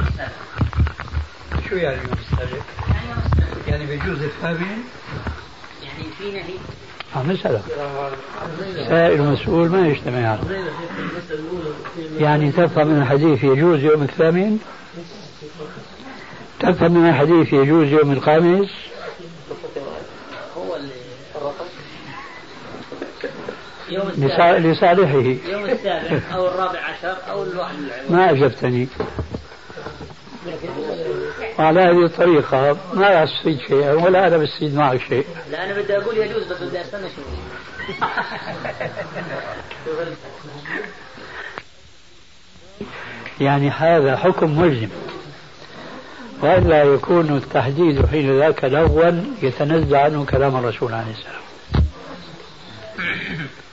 السبت 0.00 0.30
شو 1.68 1.76
يعني 1.76 1.96
يوم 1.96 2.18
السابع؟ 2.18 2.62
يعني 2.88 3.12
السبت 3.26 3.68
يعني 3.68 3.86
بيجوز 3.86 4.22
الثامن؟ 4.22 4.84
يعني 5.82 6.04
في 6.18 6.32
نهي 6.32 6.54
عم 7.16 7.32
نسألك 7.32 7.62
سائل 8.88 9.20
ومسؤول 9.20 9.68
ما 9.68 9.88
يجتمعان 9.88 10.66
يعني 12.18 12.52
تفهم 12.52 12.86
من 12.86 13.02
الحديث 13.02 13.44
يجوز 13.44 13.80
يوم 13.80 14.02
الثامن 14.02 14.58
تفهم 16.60 16.92
من 16.92 17.08
الحديث 17.08 17.52
يجوز 17.52 17.88
يوم 17.88 18.12
الخامس 18.12 18.70
هو 20.56 20.76
يوم 23.90 24.10
لصالحه. 24.18 25.50
يوم 25.50 25.64
السابع 25.64 26.20
أو 26.34 26.48
الرابع 26.48 26.80
عشر 26.80 27.16
أو 27.30 27.42
الواحد 27.42 27.74
ما 28.10 28.30
أجبتني. 28.30 28.88
وعلى 31.58 31.80
هذه 31.80 32.04
الطريقة 32.04 32.76
ما 32.94 33.24
أستفيد 33.24 33.58
شيئا 33.68 33.92
ولا 33.92 34.26
أنا 34.26 34.36
بستفيد 34.36 34.74
معك 34.74 35.00
شيء. 35.08 35.26
لا 35.50 35.64
أنا 35.64 35.82
بدي 35.82 35.96
أقول 35.96 36.16
يجوز 36.16 36.44
بس 36.44 36.62
بدي 36.62 36.80
أستنى 36.80 37.08
شوي. 37.08 37.24
يعني 43.46 43.70
هذا 43.70 44.16
حكم 44.16 44.60
ملزم 44.60 44.88
وإلا 46.42 46.82
يكون 46.82 47.36
التحديد 47.36 48.06
حين 48.06 48.38
ذاك 48.38 48.64
لغوا 48.64 49.22
يتنزع 49.42 50.04
عنه 50.04 50.24
كلام 50.24 50.56
الرسول 50.56 50.94
عليه 50.94 51.12
السلام. 51.12 51.42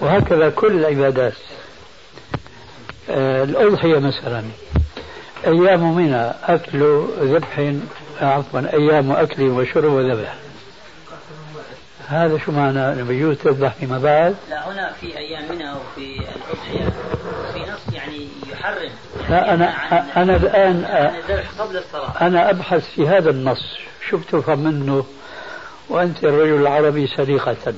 وهكذا 0.00 0.50
كل 0.50 0.72
العبادات. 0.72 1.34
آه، 3.10 3.44
الأضحية 3.44 3.98
مثلا 3.98 4.42
أيام 5.46 5.96
منى 5.96 6.32
أكل 6.44 7.04
ذبح 7.20 7.72
عفوا 8.20 8.60
أيام 8.72 9.12
أكل 9.12 9.42
وشرب 9.42 9.92
وذبح. 9.92 10.34
هذا 12.08 12.38
شو 12.38 12.52
معنى؟ 12.52 12.92
انه 12.92 13.04
بيجوز 13.04 13.36
تذبح 13.36 13.72
فيما 13.72 13.98
بعد؟ 13.98 14.34
لا 14.50 14.68
هنا 14.68 14.92
في 15.00 15.18
أيام 15.18 15.42
منى 15.52 15.72
وفي 15.72 16.18
الأضحية. 16.18 16.92
في 17.52 17.60
نص 17.60 17.94
يعني 17.94 18.28
يحرم. 18.52 18.90
لا 19.30 19.54
أنا 19.54 19.66
أنا 20.22 20.36
الان 20.36 20.84
قبل 21.58 21.76
الصلاة. 21.76 22.20
أنا 22.20 22.50
أبحث 22.50 22.88
في 22.94 23.08
هذا 23.08 23.30
النص. 23.30 23.76
شو 24.08 24.16
بتفهم 24.16 24.58
منه 24.58 25.04
وأنت 25.88 26.24
الرجل 26.24 26.60
العربي 26.60 27.06
سليقه 27.06 27.74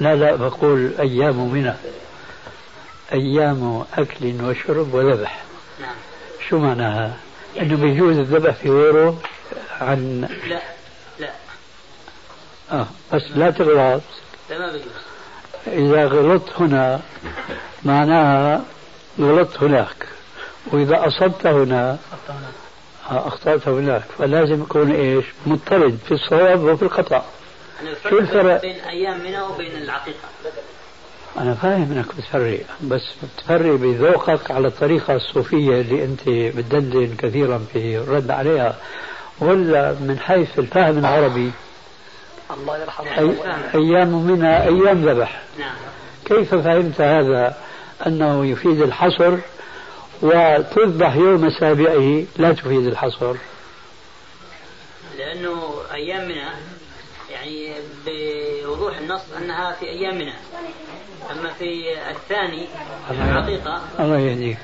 لا 0.00 0.14
لا 0.14 0.36
بقول 0.36 0.94
أيام 0.98 1.52
منى. 1.52 1.74
أيام 3.12 3.84
أكل 3.98 4.44
وشرب 4.44 4.94
وذبح. 4.94 5.42
نعم. 5.80 5.94
شو 6.48 6.58
معناها؟ 6.58 7.16
يعني 7.56 7.68
أنه 7.68 7.80
بيجوز 7.80 8.18
الذبح 8.18 8.54
في 8.54 8.70
غيره 8.70 9.20
عن 9.80 10.28
لا 10.48 10.60
لا. 11.18 11.30
آه 12.72 12.86
بس 13.12 13.22
لا 13.34 13.50
تغلط. 13.50 14.02
لا 14.50 14.58
ما 14.58 14.72
بيجوز 14.72 14.92
إذا 15.66 16.06
غلطت 16.06 16.52
هنا 16.60 17.00
معناها 17.84 18.64
غلطت 19.20 19.62
هناك. 19.62 20.06
وإذا 20.72 21.06
أصبت 21.06 21.46
هنا 21.46 21.98
آه، 23.10 23.28
أخطأت 23.28 23.68
هناك. 23.68 24.04
فلازم 24.18 24.62
يكون 24.62 24.90
إيش؟ 24.90 25.24
مضطرد 25.46 25.98
في 26.08 26.14
الصواب 26.14 26.64
وفي 26.64 26.82
الخطأ. 26.82 27.24
شو 28.10 28.18
الفرق؟ 28.18 28.60
بين 28.62 28.80
أيام 28.80 29.20
منى 29.20 29.40
وبين 29.40 29.76
العقيقة. 29.76 30.28
أنا 31.38 31.54
فاهم 31.54 31.92
أنك 31.92 32.16
بتفرق 32.16 32.60
بس 32.82 33.02
بتفرق 33.22 33.74
بذوقك 33.74 34.50
على 34.50 34.68
الطريقة 34.68 35.14
الصوفية 35.14 35.80
اللي 35.80 36.04
أنت 36.04 36.28
بتدندن 36.28 37.14
كثيرا 37.18 37.66
في 37.72 37.98
الرد 37.98 38.30
عليها 38.30 38.76
ولا 39.40 39.92
من 39.92 40.18
حيث 40.18 40.58
الفهم 40.58 40.98
العربي؟ 40.98 41.52
الله 42.50 42.78
يرحمه. 42.78 43.18
أي 43.18 43.34
أيام 43.74 44.26
منها 44.26 44.62
أيام 44.62 45.08
ذبح. 45.08 45.42
نعم. 45.58 45.74
كيف 46.24 46.54
فهمت 46.54 47.00
هذا؟ 47.00 47.56
أنه 48.06 48.46
يفيد 48.46 48.82
الحصر 48.82 49.36
وتذبح 50.22 51.16
يوم 51.16 51.50
سابعه 51.60 52.24
لا 52.36 52.52
تفيد 52.52 52.86
الحصر. 52.86 53.34
لأنه 55.18 55.74
أيام 55.94 56.28
منها 56.28 56.54
يعني 57.46 57.74
بوضوح 58.06 58.98
النص 58.98 59.22
أنها 59.36 59.72
في 59.72 59.84
أيام 59.84 60.18
منها 60.18 60.38
أما 61.32 61.52
في 61.52 61.94
الثاني 62.10 62.66
الحقيقة 63.10 63.82
الله 64.00 64.18
يهديك. 64.18 64.58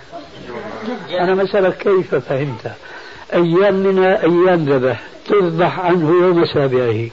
أنا 1.11 1.35
مسألة 1.35 1.71
كيف 1.71 2.14
فهمت؟ 2.14 2.73
أيام 3.33 3.75
من 3.75 4.05
أيام 4.05 4.64
ذبح 4.64 5.03
تذبح 5.29 5.81
عنه 5.81 6.11
يوم 6.11 6.47
سابعه. 6.47 7.11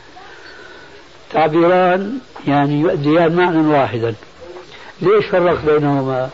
تعبيران 1.32 2.20
يعني 2.48 2.80
يؤديان 2.80 3.36
معنى 3.36 3.68
واحدا. 3.68 4.16
ليش 5.02 5.26
فرق 5.26 5.66
بينهما؟ 5.66 6.30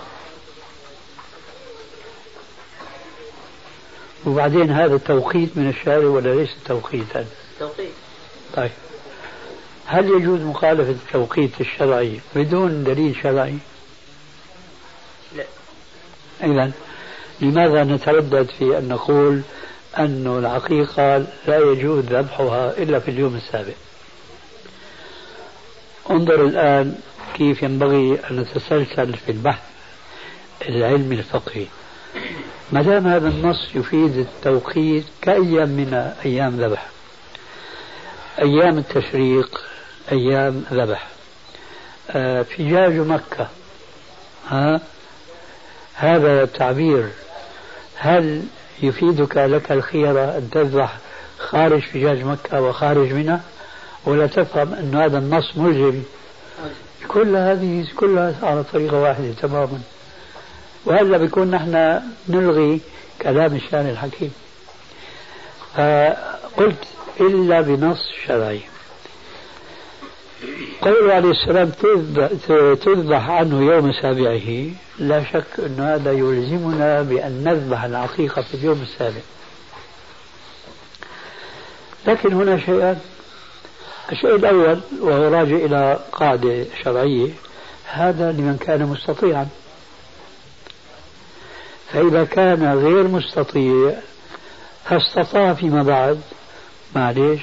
وبعدين 4.26 4.71
هذا 4.71 4.98
توقيت 4.98 5.50
من 5.58 5.69
الشارع 5.69 6.08
ولا 6.08 6.36
ليس 6.36 6.50
توقيتا؟ 6.65 7.26
توقيت. 7.60 7.91
طيب. 8.56 8.71
هل 9.86 10.10
يجوز 10.10 10.41
مخالفة 10.41 10.91
التوقيت 10.91 11.62
الشرعي 11.62 12.19
بدون 12.36 12.84
دليل 12.84 13.15
شرعي؟ 13.24 13.58
لا. 15.36 15.43
إذا 16.43 16.71
لماذا 17.41 17.84
نتردد 17.84 18.50
في 18.60 18.78
أن 18.78 18.88
نقول 18.88 19.41
أن 19.98 20.38
العقيقة 20.39 21.17
لا 21.48 21.58
يجوز 21.58 22.06
ذبحها 22.06 22.78
إلا 22.78 23.00
في 23.00 23.12
اليوم 23.12 23.36
السابع 23.36 23.74
انظر 26.10 26.45
الآن 26.45 26.95
كيف 27.34 27.63
ينبغي 27.63 28.19
أن 28.32 28.36
نتسلسل 28.36 29.13
في 29.13 29.32
البحث 29.32 29.63
العلمي 30.69 31.15
الفقهي. 31.15 31.65
ما 32.71 32.82
دام 32.82 33.08
هذا 33.08 33.28
النص 33.28 33.69
يفيد 33.76 34.17
التوقيت 34.17 35.06
كأيام 35.21 35.69
من 35.69 36.13
أيام 36.26 36.62
ذبح 36.62 36.89
أيام 38.39 38.78
التشريق 38.78 39.64
أيام 40.12 40.63
ذبح. 40.72 41.08
آه 42.10 42.41
فجاج 42.41 42.94
مكة. 42.94 43.48
ها؟ 44.48 44.82
هذا 45.94 46.44
التعبير 46.44 47.10
هل 47.96 48.44
يفيدك 48.82 49.38
لك 49.38 49.72
الخيرة 49.72 50.38
أن 50.38 50.50
تذبح 50.50 50.98
خارج 51.38 51.82
فجاج 51.82 52.24
مكة 52.24 52.62
وخارج 52.62 53.13
منها 53.13 53.41
ولا 54.06 54.28
تفهم 54.28 54.74
أن 54.74 54.96
هذا 54.96 55.18
النص 55.18 55.58
ملزم؟ 55.58 56.04
كل 57.08 57.36
هذه 57.36 57.88
كلها 57.96 58.36
على 58.44 58.63
طريقة 58.63 58.98
واحدة 59.00 59.32
تماما. 59.41 59.82
وهذا 60.86 61.18
بيكون 61.18 61.52
نحن 61.52 62.02
نلغي 62.30 62.82
كلام 63.22 63.56
الشان 63.56 63.89
الحكيم؟ 63.89 64.34
فقلت 65.76 66.84
إلا 67.20 67.62
بنص 67.62 68.00
شرعي. 68.28 68.62
قول 70.82 71.12
عليه 71.12 71.32
السلام 71.32 71.69
تذبح 72.76 73.30
عنه 73.30 73.74
يوم 73.74 73.91
سابعه. 73.91 74.69
لا 75.00 75.24
شك 75.24 75.60
أن 75.60 75.80
هذا 75.80 76.12
يلزمنا 76.12 77.02
بأن 77.02 77.43
نذبح 77.43 77.84
العقيقة 77.84 78.41
في 78.41 78.54
اليوم 78.54 78.82
السابع. 78.82 79.21
لكن 82.08 82.34
هنا 82.34 82.58
شيئان 82.60 83.00
الشيء 84.12 84.36
الأول 84.36 84.80
وهو 85.00 85.24
راجع 85.24 85.56
إلى 85.56 86.00
قاعدة 86.12 86.65
شرعية 86.84 87.30
هذا 87.86 88.32
لمن 88.32 88.58
كان 88.58 88.84
مستطيعا. 88.86 89.48
فإذا 91.93 92.24
كان 92.24 92.74
غير 92.74 93.08
مستطيع 93.08 93.93
فاستطاع 94.86 95.54
فيما 95.54 95.84
بعد. 95.84 96.21
معليش. 96.95 97.41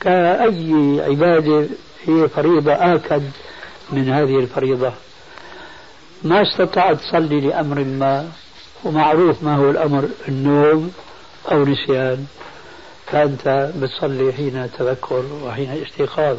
كأي 0.00 1.00
عبادة 1.00 1.66
هي 2.06 2.28
فريضة 2.28 2.72
آكد 2.72 3.22
من 3.92 4.08
هذه 4.08 4.38
الفريضة. 4.38 4.92
ما 6.22 6.42
استطعت 6.42 6.96
تصلي 6.96 7.40
لأمر 7.40 7.84
ما 7.84 8.28
ومعروف 8.84 9.42
ما 9.42 9.56
هو 9.56 9.70
الأمر 9.70 10.08
النوم 10.28 10.92
أو 11.52 11.64
نسيان. 11.64 12.26
فأنت 13.06 13.70
بتصلي 13.76 14.32
حين 14.32 14.70
تذكر 14.78 15.24
وحين 15.44 15.82
استيقاظ. 15.82 16.36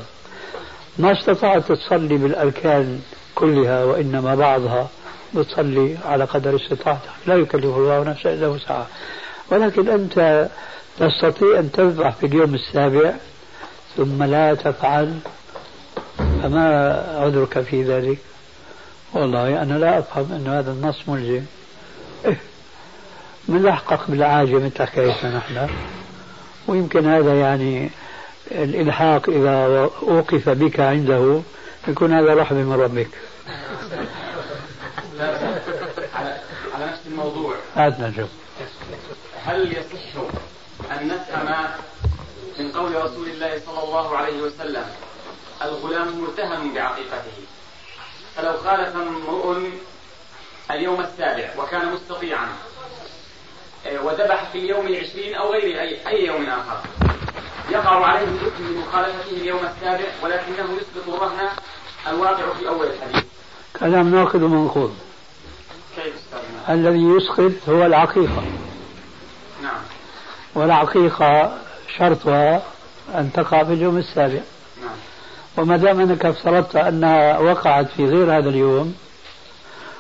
ما 0.97 1.12
استطعت 1.12 1.71
تصلي 1.71 2.17
بالأركان 2.17 3.00
كلها 3.36 3.84
وإنما 3.84 4.36
بعضها 4.36 4.89
بتصلي 5.36 5.97
على 6.06 6.24
قدر 6.24 6.56
استطاعتك 6.56 7.10
لا 7.28 7.36
يكلف 7.36 7.65
الله 7.65 8.04
نفسا 8.04 8.34
إلا 8.34 8.47
وسعها. 8.47 8.88
ولكن 9.52 9.89
أنت 9.89 10.47
تستطيع 11.00 11.60
أن 11.60 11.71
تذبح 11.71 12.10
في 12.15 12.26
اليوم 12.26 12.56
السابع 12.56 13.13
ثم 13.97 14.23
لا 14.23 14.54
تفعل 14.54 15.19
فما 16.17 16.95
عذرك 17.17 17.62
في 17.62 17.84
ذلك؟ 17.84 18.17
والله 19.13 19.62
أنا 19.62 19.73
لا 19.73 19.99
أفهم 19.99 20.32
أن 20.32 20.47
هذا 20.47 20.71
النص 20.71 20.97
ملزم. 21.08 21.45
إيه 22.25 22.38
ملحقق 23.47 24.06
بالعاجة 24.08 24.56
مثل 24.56 24.84
حكايتنا 24.84 25.38
نحن؟ 25.38 25.69
ويمكن 26.67 27.06
هذا 27.10 27.39
يعني 27.39 27.89
الإلحاق 28.51 29.30
إذا 29.30 29.89
أوقف 30.01 30.49
بك 30.49 30.80
عنده 30.80 31.41
يكون 31.88 32.13
هذا 32.13 32.34
رحمة 32.34 32.58
من 32.58 32.73
ربك. 32.73 33.10
على 36.75 36.86
نفس 36.91 37.08
الموضوع. 37.08 37.56
هات 37.75 37.99
نشوف 37.99 38.30
هل 39.45 39.71
يصح 39.71 40.21
أن 40.91 41.08
نفهم 41.08 41.47
من 42.72 42.78
قول 42.78 43.06
رسول 43.06 43.28
الله 43.28 43.62
صلى 43.66 43.84
الله 43.84 44.18
عليه 44.18 44.42
وسلم 44.42 44.86
الغلام 45.62 46.24
متهم 46.24 46.74
بعقيقته. 46.74 47.38
فلو 48.36 48.58
خالف 48.58 48.96
امرؤ 48.96 49.58
اليوم 50.72 51.02
السابع 51.02 51.50
وكان 51.58 51.94
مستطيعا 51.94 52.48
آه، 53.86 54.02
وذبح 54.06 54.50
في 54.52 54.58
اليوم 54.58 54.88
العشرين 54.88 55.36
أو 55.36 55.52
غير 55.52 55.82
أي, 55.82 56.08
أي 56.08 56.26
يوم 56.26 56.46
آخر. 56.46 56.80
يقع 57.70 58.06
عليه 58.06 58.28
الإثم 58.28 58.64
بمخالفته 58.64 59.32
اليوم 59.32 59.60
السابع 59.66 60.08
ولكنه 60.24 60.78
يسقط 60.78 61.08
الرهن 61.08 61.50
الواقع 62.08 62.54
في 62.60 62.68
أول 62.68 62.88
الحديث. 62.88 63.24
كلام 63.80 64.16
ناقض 64.16 64.42
ومنقوض 64.42 64.96
كيف 65.96 66.14
الذي 66.70 67.04
يسقط 67.04 67.70
هو 67.70 67.86
العقيقة. 67.86 68.44
نعم. 69.64 69.82
والعقيقة 70.56 71.58
شرطها 71.97 72.62
أن 73.15 73.30
تقع 73.34 73.63
في 73.63 73.73
اليوم 73.73 73.97
السابع. 73.97 74.39
نعم. 74.82 74.95
وما 75.58 75.77
دام 75.77 75.99
أنك 75.99 76.25
افترضت 76.25 76.75
أنها 76.75 77.39
وقعت 77.39 77.88
في 77.88 78.06
غير 78.06 78.38
هذا 78.38 78.49
اليوم 78.49 78.95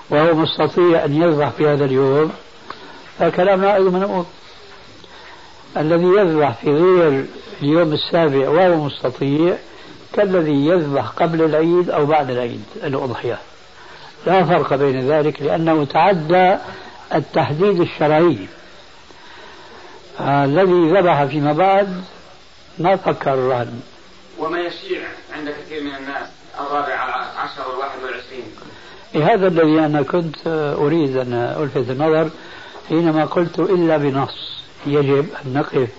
وهو 0.09 0.33
مستطيع 0.33 1.05
أن 1.05 1.21
يذبح 1.21 1.49
في 1.49 1.67
هذا 1.67 1.85
اليوم 1.85 2.31
فكلامنا 3.19 3.75
أيضا 3.75 3.89
منقوض 3.89 4.25
الذي 5.77 6.05
يذبح 6.05 6.53
في 6.53 6.69
غير 6.69 7.25
اليوم 7.61 7.93
السابع 7.93 8.49
وهو 8.49 8.85
مستطيع 8.85 9.57
كالذي 10.13 10.65
يذبح 10.65 11.07
قبل 11.07 11.41
العيد 11.41 11.89
أو 11.89 12.05
بعد 12.05 12.29
العيد 12.29 12.63
الأضحية. 12.83 13.37
لا 14.27 14.43
فرق 14.43 14.73
بين 14.73 15.11
ذلك 15.11 15.41
لأنه 15.41 15.85
تعدى 15.85 16.55
التحديد 17.15 17.81
الشرعي. 17.81 18.37
الذي 20.19 20.91
ذبح 20.91 21.23
فيما 21.23 21.53
بعد 21.53 22.03
ما 22.79 22.95
فكر 22.95 23.33
الرهن. 23.33 23.79
وما 24.39 24.59
يشيع 24.59 25.01
عند 25.33 25.49
كثير 25.49 25.83
من 25.83 25.95
الناس 25.95 26.27
الرابع 26.59 26.93
عشر 27.37 27.69
والواحد 27.69 27.99
والعشرين. 28.03 28.43
هذا 29.29 29.47
الذي 29.47 29.85
أنا 29.85 30.01
كنت 30.01 30.47
أريد 30.77 31.17
أن 31.17 31.33
ألفت 31.33 31.89
النظر 31.89 32.29
حينما 32.89 33.25
قلت 33.25 33.59
إلا 33.59 33.97
بنص. 33.97 34.61
يجب 34.85 35.25
أن 35.45 35.53
نقف 35.53 35.89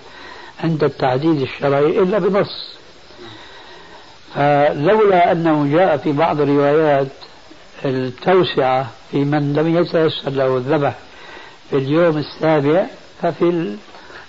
عند 0.63 0.83
التعديد 0.83 1.41
الشرعي 1.41 1.99
إلا 1.99 2.19
بنص. 2.19 2.73
فلولا 4.35 5.31
أنه 5.31 5.77
جاء 5.77 5.97
في 5.97 6.11
بعض 6.11 6.41
الروايات 6.41 7.07
التوسعة 7.85 8.87
في 9.11 9.17
من 9.17 9.53
لم 9.53 9.77
يتيسر 9.77 10.29
له 10.29 10.57
الذبح 10.57 10.95
في 11.69 11.77
اليوم 11.77 12.17
السابع 12.17 12.85
ففي 13.21 13.77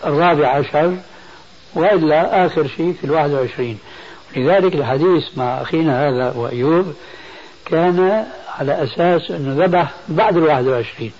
الرابع 0.07 0.49
عشر 0.49 0.97
وإلا 1.75 2.47
آخر 2.47 2.67
شيء 2.77 2.95
في 3.01 3.05
الواحد 3.05 3.31
وعشرين. 3.31 3.79
لذلك 4.37 4.75
الحديث 4.75 5.25
مع 5.37 5.63
أخينا 5.63 6.09
هذا 6.09 6.33
وأيوب 6.37 6.95
كان 7.67 8.25
على 8.59 8.83
أساس 8.83 9.31
أنه 9.31 9.65
ذبح 9.65 9.91
بعد 10.09 10.37
الواحد 10.37 10.67
وعشرين. 10.67 11.13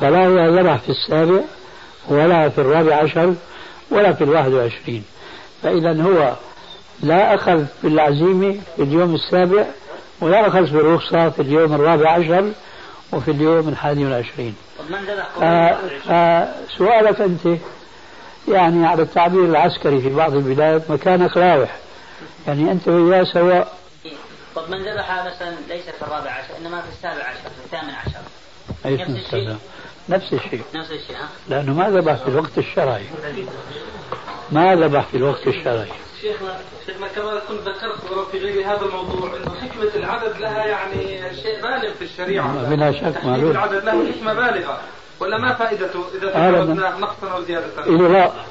فلا 0.00 0.26
هو 0.26 0.58
ذبح 0.58 0.76
في 0.76 0.88
السابع 0.88 1.40
ولا 2.08 2.48
في 2.48 2.60
الرابع 2.60 2.94
عشر 2.94 3.34
ولا 3.90 4.12
في 4.12 4.24
الواحد 4.24 4.52
وعشرين. 4.52 5.04
فإذا 5.62 6.02
هو 6.02 6.32
لا 7.02 7.34
أخذ 7.34 7.64
بالعزيمة 7.82 8.56
في 8.76 8.82
اليوم 8.82 9.14
السابع 9.14 9.64
ولا 10.20 10.48
أخذ 10.48 10.72
بالرخصة 10.72 11.30
في 11.30 11.42
اليوم 11.42 11.74
الرابع 11.74 12.10
عشر 12.10 12.52
وفي 13.12 13.30
اليوم 13.30 13.68
الحادي 13.68 14.04
والعشرين. 14.04 14.56
فسؤالك 16.04 17.20
أنت 17.20 17.58
يعني 18.48 18.86
على 18.86 19.02
التعبير 19.02 19.44
العسكري 19.44 20.00
في 20.00 20.08
بعض 20.08 20.34
البلاد 20.34 20.82
مكانك 20.88 21.36
راوح. 21.36 21.76
يعني 22.46 22.72
أنت 22.72 22.88
وياه 22.88 23.24
سواء. 23.24 23.76
طب 24.54 24.70
من 24.70 24.78
ذبح 24.78 25.26
مثلا 25.26 25.54
ليس 25.68 25.84
في 25.84 26.02
الرابع 26.02 26.30
عشر 26.30 26.56
إنما 26.60 26.82
في 26.82 26.88
السابع 26.88 27.24
عشر 27.24 27.40
في 27.40 27.64
الثامن 27.64 27.90
عشر؟ 27.94 28.20
نفس 28.86 29.26
الشيء؟ 29.26 29.56
نفس 30.08 30.32
الشيء. 30.32 30.62
نفس 30.74 30.90
الشيء 30.90 31.16
لأنه 31.48 31.74
ما 31.74 31.90
ذبح 31.90 32.14
في 32.14 32.28
الوقت 32.28 32.58
الشرعي. 32.58 33.04
ما 34.52 34.74
ذبح 34.74 35.06
في 35.06 35.16
الوقت 35.16 35.46
الشرعي. 35.46 35.88
شيخنا 36.20 36.58
شيخنا 36.86 37.08
كما 37.08 37.40
كنت 37.48 37.68
ذكرت 37.68 38.28
في 38.32 38.38
غير 38.38 38.66
هذا 38.66 38.84
الموضوع 38.86 39.30
إنه 39.36 39.54
حكمة 39.54 39.90
العدد 39.96 40.40
لها 40.40 40.64
يعني 40.64 41.34
شيء 41.42 41.62
بالغ 41.62 41.92
في 41.98 42.04
الشريعة. 42.04 42.70
بلا 42.70 42.92
شك 42.92 43.24
معلوم. 43.24 43.50
العدد 43.50 43.84
له 43.84 44.12
حكمة 44.12 44.34
بالغة. 44.34 44.80
ولا 45.20 45.38
ما 45.38 45.54
فائدته 45.54 46.04
إذا 46.14 46.30
تجاوزنا 46.30 46.98
نقصا 46.98 47.30
أو 47.32 47.42
زيادة؟ 47.42 47.66
الغاء 47.86 48.46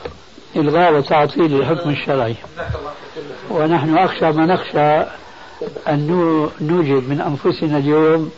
إلغاء 0.55 0.93
وتعطيل 0.93 1.61
الحكم 1.61 1.89
الشرعي. 1.89 2.35
ونحن 3.49 3.97
أخشى 3.97 4.31
ما 4.31 4.45
نخشى 4.45 5.09
أن 5.87 6.07
نوجد 6.61 7.09
من 7.09 7.21
أنفسنا 7.21 7.77
اليوم 7.77 8.31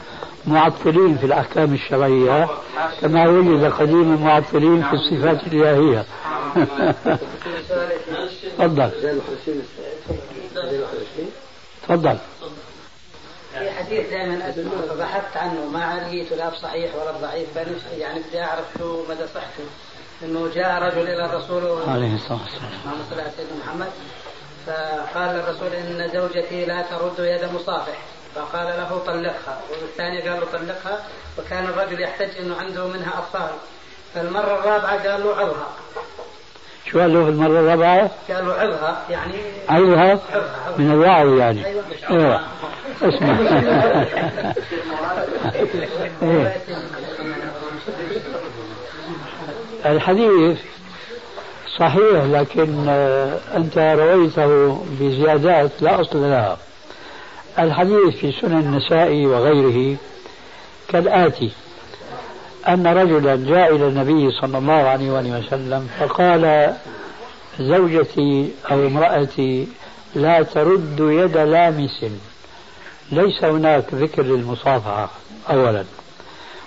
معطلين 0.47 1.17
في 1.17 1.25
الأحكام 1.25 1.73
الشرعية 1.73 2.49
كما 3.01 3.29
وجد 3.29 3.71
قديما 3.71 4.15
معطلين 4.15 4.83
في 4.83 4.93
الصفات 4.93 5.47
الإلهية. 5.47 6.05
تفضل. 8.57 8.91
تفضل. 11.83 12.17
في 13.53 13.71
حديث 13.71 14.09
دائما 14.09 14.51
فبحثت 14.89 15.37
عنه 15.37 15.65
ما 15.73 16.07
لقيته 16.07 16.35
لا 16.35 16.49
بصحيح 16.49 16.95
ولا 16.95 17.11
بضعيف 17.11 17.47
يعني 17.97 18.19
بدي 18.19 18.41
أعرف 18.41 18.65
شو 18.77 19.03
مدى 19.09 19.27
صحته. 19.35 19.63
إنه 20.23 20.49
جاء 20.55 20.83
رجل 20.83 21.01
إلى 21.01 21.25
الرسول 21.25 21.63
عليه 21.87 22.15
الصلاة 22.15 22.39
والسلام. 22.41 22.71
اللهم 22.85 22.99
صل 23.09 23.19
على 23.19 23.31
سيدنا 23.37 23.65
محمد 23.65 23.89
فقال 24.65 25.35
الرسول 25.35 25.73
إن 25.73 26.09
زوجتي 26.13 26.65
لا 26.65 26.81
ترد 26.81 27.19
يد 27.19 27.49
مصافح. 27.55 27.97
فقال 28.37 28.67
له 28.67 29.01
طلقها 29.05 29.59
والثاني 29.81 30.21
قال 30.21 30.39
له 30.39 30.45
طلقها 30.53 30.99
وكان 31.39 31.65
الرجل 31.65 32.01
يحتج 32.01 32.37
إنه 32.39 32.55
عنده 32.55 32.87
منها 32.87 33.13
أطفال. 33.17 33.49
فالمرة 34.15 34.59
الرابعة 34.59 35.11
قال 35.11 35.23
له 35.23 35.35
عظها. 35.35 35.67
شو 36.91 36.99
قال 36.99 37.13
له 37.13 37.23
في 37.23 37.29
المرة 37.29 37.59
الرابعة؟ 37.59 38.11
قال 38.29 38.45
له 38.45 38.53
عظها 38.53 39.03
يعني 39.09 39.33
عظها؟ 39.69 40.19
من 40.77 40.91
الوعظ 40.91 41.37
يعني. 41.37 41.65
أيوه. 42.09 42.41
اسمع. 43.01 43.39
إيه. 46.23 46.57
الحديث 49.85 50.57
صحيح 51.79 52.23
لكن 52.23 52.85
آه، 52.89 53.37
أنت 53.55 53.77
رويته 53.77 54.83
بزيادات 54.99 55.71
لا 55.81 56.01
أصل 56.01 56.21
لها. 56.21 56.57
الحديث 57.59 58.15
في 58.15 58.31
سنن 58.31 58.59
النسائي 58.59 59.25
وغيره 59.25 59.97
كالآتي 60.89 61.51
أن 62.67 62.87
رجلا 62.87 63.35
جاء 63.35 63.75
إلى 63.75 63.87
النبي 63.87 64.31
صلى 64.31 64.57
الله 64.57 64.73
عليه 64.73 65.11
وسلم 65.11 65.89
فقال 65.99 66.73
زوجتي 67.59 68.51
أو 68.71 68.87
امرأتي 68.87 69.67
لا 70.15 70.43
ترد 70.43 70.99
يد 70.99 71.37
لامس. 71.37 72.05
ليس 73.11 73.43
هناك 73.43 73.93
ذكر 73.93 74.23
للمصافحة 74.23 75.09
أولا 75.49 75.83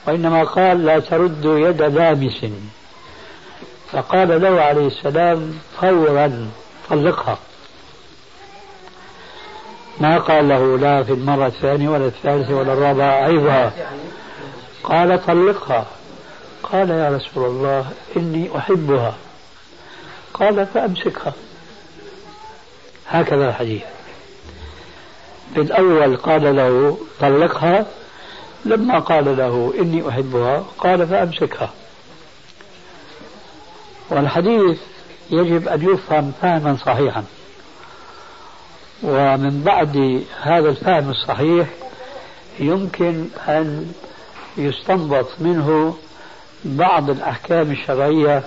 وإنما 0.07 0.45
قال 0.45 0.85
لا 0.85 0.99
ترد 0.99 1.45
يد 1.45 1.83
لامس. 1.83 2.47
فقال 3.93 4.43
له 4.43 4.61
عليه 4.61 4.87
السلام 4.87 5.59
فورا 5.81 6.49
طلقها. 6.91 7.39
ما 10.01 10.19
قال 10.19 10.49
له 10.49 10.79
لا 10.79 11.03
في 11.03 11.13
المرة 11.13 11.47
الثانية 11.47 11.89
ولا 11.89 12.07
الثالثة 12.07 12.55
ولا 12.55 12.73
الرابعة 12.73 13.25
عيبها 13.25 13.73
قال 14.85 15.27
طلقها. 15.27 15.87
قال 16.63 16.91
يا 16.91 17.09
رسول 17.09 17.45
الله 17.45 17.87
إني 18.17 18.59
أحبها. 18.59 19.15
قال 20.35 20.67
فأمسكها. 20.67 21.33
هكذا 23.09 23.49
الحديث. 23.49 23.83
في 25.55 25.61
الأول 25.61 26.17
قال 26.17 26.57
له 26.57 26.99
طلقها 27.21 27.87
لما 28.65 28.99
قال 28.99 29.37
له 29.37 29.75
إني 29.79 30.09
أحبها 30.09 30.65
قال 30.79 31.07
فأمسكها. 31.07 31.71
والحديث 34.11 34.79
يجب 35.31 35.69
أن 35.69 35.95
يفهم 35.95 36.33
فهما 36.43 36.77
صحيحا. 36.87 37.25
ومن 39.03 39.63
بعد 39.65 40.23
هذا 40.43 40.69
الفهم 40.69 41.11
الصحيح 41.11 41.69
يمكن 42.61 43.25
أن 43.49 43.93
يستنبط 44.57 45.29
منه 45.41 45.97
بعض 46.65 47.11
الأحكام 47.11 47.71
الشرعية 47.71 48.43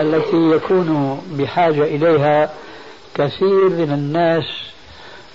التي 0.00 0.50
يكون 0.50 1.20
بحاجة 1.38 1.82
إليها 1.82 2.50
كثير 3.14 3.68
من 3.68 3.92
الناس 3.92 4.44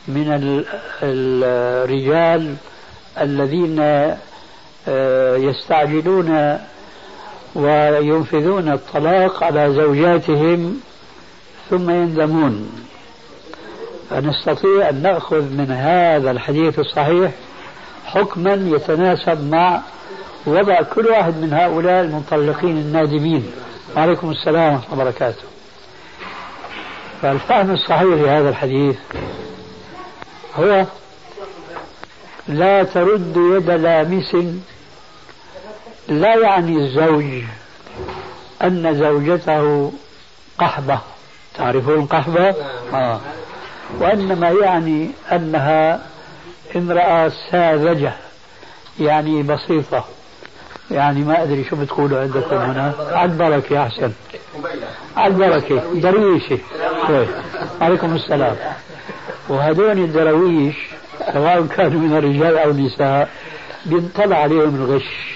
من 0.07 0.25
الرجال 1.03 2.55
الذين 3.21 3.79
آه، 4.87 5.35
يستعجلون 5.35 6.59
وينفذون 7.55 8.71
الطلاق 8.71 9.43
على 9.43 9.73
زوجاتهم 9.73 10.81
ثم 11.69 11.89
يندمون. 11.89 12.81
فنستطيع 14.11 14.89
أن 14.89 15.01
نأخذ 15.01 15.41
من 15.41 15.71
هذا 15.71 16.31
الحديث 16.31 16.79
الصحيح 16.79 17.31
حكما 18.05 18.53
يتناسب 18.53 19.51
مع 19.51 19.81
وضع 20.45 20.81
كل 20.81 21.05
واحد 21.05 21.37
من 21.37 21.53
هؤلاء 21.53 22.01
المطلقين 22.01 22.77
النادمين 22.77 23.51
وعليكم 23.95 24.31
السلام 24.31 24.73
ورحمة 24.73 24.93
الله 24.93 25.03
وبركاته 25.03 25.43
فالفهم 27.21 27.71
الصحيح 27.71 28.01
لهذا 28.03 28.49
الحديث 28.49 28.97
هو 30.55 30.85
لا 32.47 32.83
ترد 32.83 33.37
يد 33.37 33.69
لامس 33.69 34.35
لا 36.07 36.35
يعني 36.35 36.77
الزوج 36.77 37.43
أن 38.63 38.99
زوجته 38.99 39.91
قحبة 40.57 40.99
تعرفون 41.57 42.05
قحبة؟ 42.05 42.55
آه. 42.93 43.19
وإنما 43.99 44.49
يعني 44.49 45.11
أنها 45.31 46.01
امرأة 46.75 47.31
ساذجة 47.51 48.13
يعني 48.99 49.43
بسيطة. 49.43 50.05
يعني 50.91 51.19
ما 51.23 51.43
أدري 51.43 51.63
شو 51.63 51.75
بتقولوا 51.75 52.21
عندكم 52.21 52.55
هنا. 52.55 52.93
على 53.11 53.31
البركة 53.31 53.83
أحسن 53.83 54.11
على 55.17 55.33
البركة 55.33 55.93
درويشة 55.93 56.59
عليكم 57.81 58.15
السلام. 58.15 58.55
وهذول 59.49 59.97
الدراويش 59.97 60.75
سواء 61.33 61.65
كانوا 61.65 62.01
من 62.01 62.17
الرجال 62.17 62.57
أو 62.57 62.69
النساء 62.69 63.29
بينطلع 63.85 64.37
عليهم 64.37 64.75
الغش. 64.75 65.35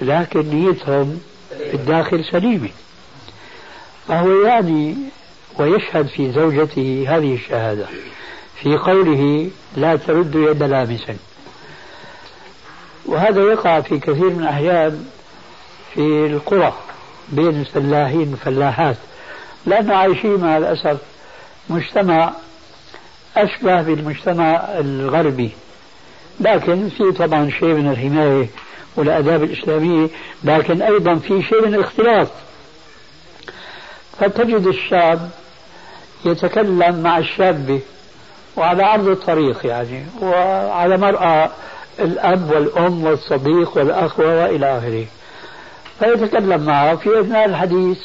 لكن 0.00 0.40
نيتهم 0.40 1.20
الداخل 1.60 2.24
سليمة. 2.24 2.68
فهو 4.08 4.30
يعني 4.46 4.96
ويشهد 5.58 6.06
في 6.06 6.32
زوجته 6.32 7.04
هذه 7.08 7.34
الشهادة 7.34 7.86
في 8.62 8.76
قوله 8.76 9.50
لا 9.76 9.96
ترد 9.96 10.34
يد 10.34 10.62
لامس. 10.62 11.06
وهذا 13.06 13.40
يقع 13.42 13.80
في 13.80 13.98
كثير 13.98 14.30
من 14.30 14.40
الأحيان 14.40 15.04
في 15.94 16.26
القرى 16.26 16.72
بين 17.28 17.60
الفلاحين 17.60 18.28
والفلاحات 18.30 18.96
لأنه 19.66 19.94
عايشين 19.96 20.36
مع 20.40 20.56
الأسف 20.56 20.98
مجتمع 21.70 22.32
أشبه 23.36 23.82
بالمجتمع 23.82 24.54
الغربي. 24.78 25.50
لكن 26.40 26.88
في 26.88 27.12
طبعا 27.12 27.50
شيء 27.50 27.74
من 27.74 27.90
الحماية 27.90 28.48
والآداب 28.96 29.42
الإسلامية 29.42 30.08
لكن 30.44 30.82
أيضا 30.82 31.14
في 31.14 31.42
شيء 31.42 31.66
من 31.66 31.74
الاختلاط. 31.74 32.28
فتجد 34.20 34.66
الشاب 34.66 35.30
يتكلم 36.24 37.02
مع 37.02 37.18
الشابة 37.18 37.80
وعلى 38.56 38.82
عرض 38.82 39.08
الطريق 39.08 39.66
يعني 39.66 40.06
وعلى 40.22 40.96
مرأى 40.96 41.50
الأب 42.00 42.50
والأم 42.50 43.04
والصديق 43.04 43.76
والأخوة 43.76 44.42
وإلى 44.42 44.78
آخره. 44.78 45.06
فيتكلم 45.98 46.64
معه 46.64 46.96
في 46.96 47.20
أثناء 47.20 47.44
الحديث 47.44 47.98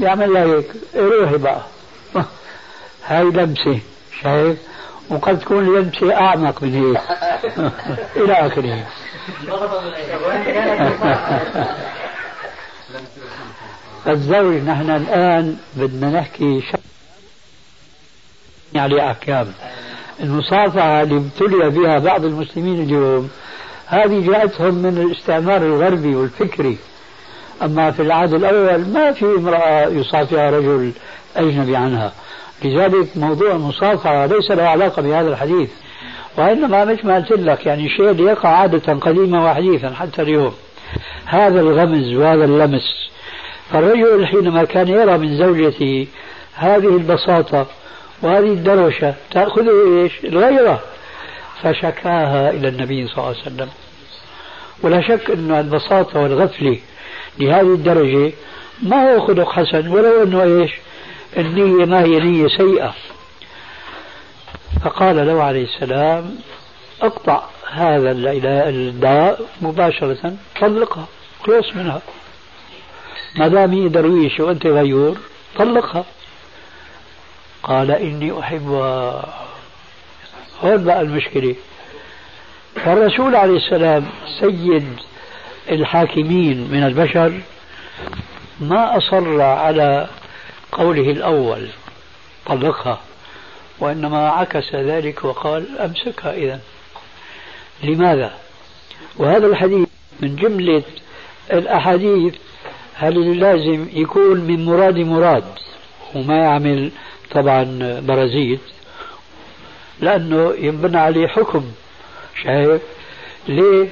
يعمل 0.00 0.32
لها 0.32 0.44
هيك 0.44 0.66
روحي 0.96 1.36
بقى. 1.36 1.60
هاي 3.06 3.24
لمسة 3.24 3.78
شايف 4.22 4.58
وقد 5.10 5.38
تكون 5.38 5.76
لمسة 5.76 6.14
أعمق 6.14 6.62
من 6.62 6.74
هيك. 6.74 7.00
إلى 8.16 8.32
آخره. 8.32 8.86
الزوج 14.08 14.54
نحن 14.54 14.90
الآن 14.90 15.56
بدنا 15.76 16.10
نحكي 16.10 16.60
شيء 16.60 16.80
عليه 18.76 19.10
أحكام. 19.10 19.46
المصافحة 20.20 21.02
اللي 21.02 21.16
ابتلي 21.16 21.70
بها 21.70 21.98
بعض 21.98 22.24
المسلمين 22.24 22.82
اليوم 22.82 23.30
هذه 23.86 24.26
جاءتهم 24.26 24.74
من 24.74 24.98
الاستعمار 24.98 25.62
الغربي 25.62 26.14
والفكري. 26.14 26.78
أما 27.62 27.90
في 27.90 28.02
العهد 28.02 28.34
الأول 28.34 28.86
ما 28.86 29.12
في 29.12 29.24
امرأة 29.24 29.88
يصافحها 29.88 30.50
رجل 30.50 30.92
أجنبي 31.36 31.76
عنها. 31.76 32.12
لذلك 32.64 33.16
موضوع 33.16 33.52
المصافحة 33.52 34.26
ليس 34.26 34.50
له 34.50 34.62
علاقة 34.62 35.02
بهذا 35.02 35.28
الحديث. 35.28 35.70
وإنما 36.36 36.84
مثل 36.84 37.06
ما 37.06 37.14
قلت 37.14 37.32
لك 37.32 37.66
يعني 37.66 37.88
شيء 37.88 38.20
يقع 38.20 38.48
عادة 38.48 38.94
قديما 38.94 39.50
وحديثا 39.50 39.90
حتى 39.90 40.22
اليوم. 40.22 40.54
هذا 41.24 41.60
الغمز 41.60 42.14
وهذا 42.14 42.44
اللمس 42.44 43.13
فالرجل 43.72 44.26
حينما 44.26 44.64
كان 44.64 44.88
يرى 44.88 45.18
من 45.18 45.36
زوجته 45.36 46.06
هذه 46.54 46.96
البساطة 46.96 47.66
وهذه 48.22 48.52
الدروشة 48.52 49.14
تأخذ 49.30 49.68
إيش؟ 49.68 50.12
الغيرة 50.24 50.80
فشكاها 51.62 52.50
إلى 52.50 52.68
النبي 52.68 53.06
صلى 53.06 53.18
الله 53.18 53.28
عليه 53.28 53.40
وسلم. 53.40 53.68
ولا 54.82 55.00
شك 55.00 55.30
أن 55.30 55.50
البساطة 55.50 56.20
والغفلة 56.20 56.78
لهذه 57.38 57.74
الدرجة 57.74 58.32
ما 58.82 59.14
هو 59.14 59.26
خلق 59.26 59.52
حسن 59.52 59.88
ولو 59.88 60.22
أنه 60.22 60.42
إيش؟ 60.42 60.72
النية 61.36 61.84
ما 61.84 62.02
هي 62.02 62.20
نية 62.20 62.48
سيئة. 62.48 62.94
فقال 64.84 65.26
له 65.26 65.42
عليه 65.42 65.64
السلام 65.64 66.36
اقطع 67.02 67.42
هذا 67.72 68.10
الداء 68.68 69.40
مباشرة 69.62 70.34
طلقها 70.60 71.06
خلص 71.46 71.76
منها. 71.76 72.00
ما 73.36 73.48
دام 73.48 73.72
هي 73.72 73.88
درويش 73.88 74.40
وأنت 74.40 74.66
غيور 74.66 75.16
طلقها. 75.58 76.04
قال 77.62 77.90
إني 77.90 78.40
احبها 78.40 79.34
هون 80.62 80.84
بقى 80.84 81.00
المشكلة. 81.00 81.54
فالرسول 82.74 83.36
عليه 83.36 83.56
السلام 83.56 84.06
سيد 84.40 84.96
الحاكمين 85.70 86.68
من 86.70 86.82
البشر 86.84 87.40
ما 88.60 88.96
أصر 88.98 89.40
على 89.42 90.08
قوله 90.72 91.10
الأول 91.10 91.68
طلقها 92.46 93.00
وإنما 93.78 94.28
عكس 94.28 94.74
ذلك 94.74 95.24
وقال 95.24 95.78
أمسكها 95.78 96.32
إذا 96.34 96.60
لماذا؟ 97.82 98.34
وهذا 99.16 99.46
الحديث 99.46 99.88
من 100.20 100.36
جملة 100.36 100.82
الأحاديث 101.52 102.34
هل 103.04 103.40
لازم 103.40 103.86
يكون 103.92 104.40
من 104.40 104.64
مراد 104.64 104.98
مراد 104.98 105.44
وما 106.14 106.36
يعمل 106.36 106.90
طبعا 107.30 107.64
برازيت 108.00 108.60
لأنه 110.00 110.54
ينبنى 110.58 110.98
عليه 110.98 111.26
حكم 111.26 111.64
شايف؟ 112.42 112.82
ليه؟ 113.48 113.88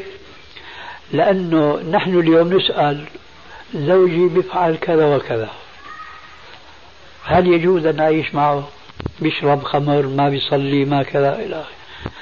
لأنه 1.12 1.81
نحن 1.90 2.18
اليوم 2.18 2.53
نسأل 2.53 3.05
زوجي 3.75 4.29
بيفعل 4.29 4.77
كذا 4.77 5.16
وكذا. 5.16 5.51
هل 7.25 7.46
يجوز 7.46 7.87
أن 7.87 8.01
أعيش 8.01 8.35
معه؟ 8.35 8.68
بيشرب 9.20 9.62
خمر 9.62 10.07
ما 10.07 10.29
بيصلي 10.29 10.85
ما 10.85 11.03
كذا 11.03 11.35
إلى 11.35 11.61
آخره. 11.61 12.12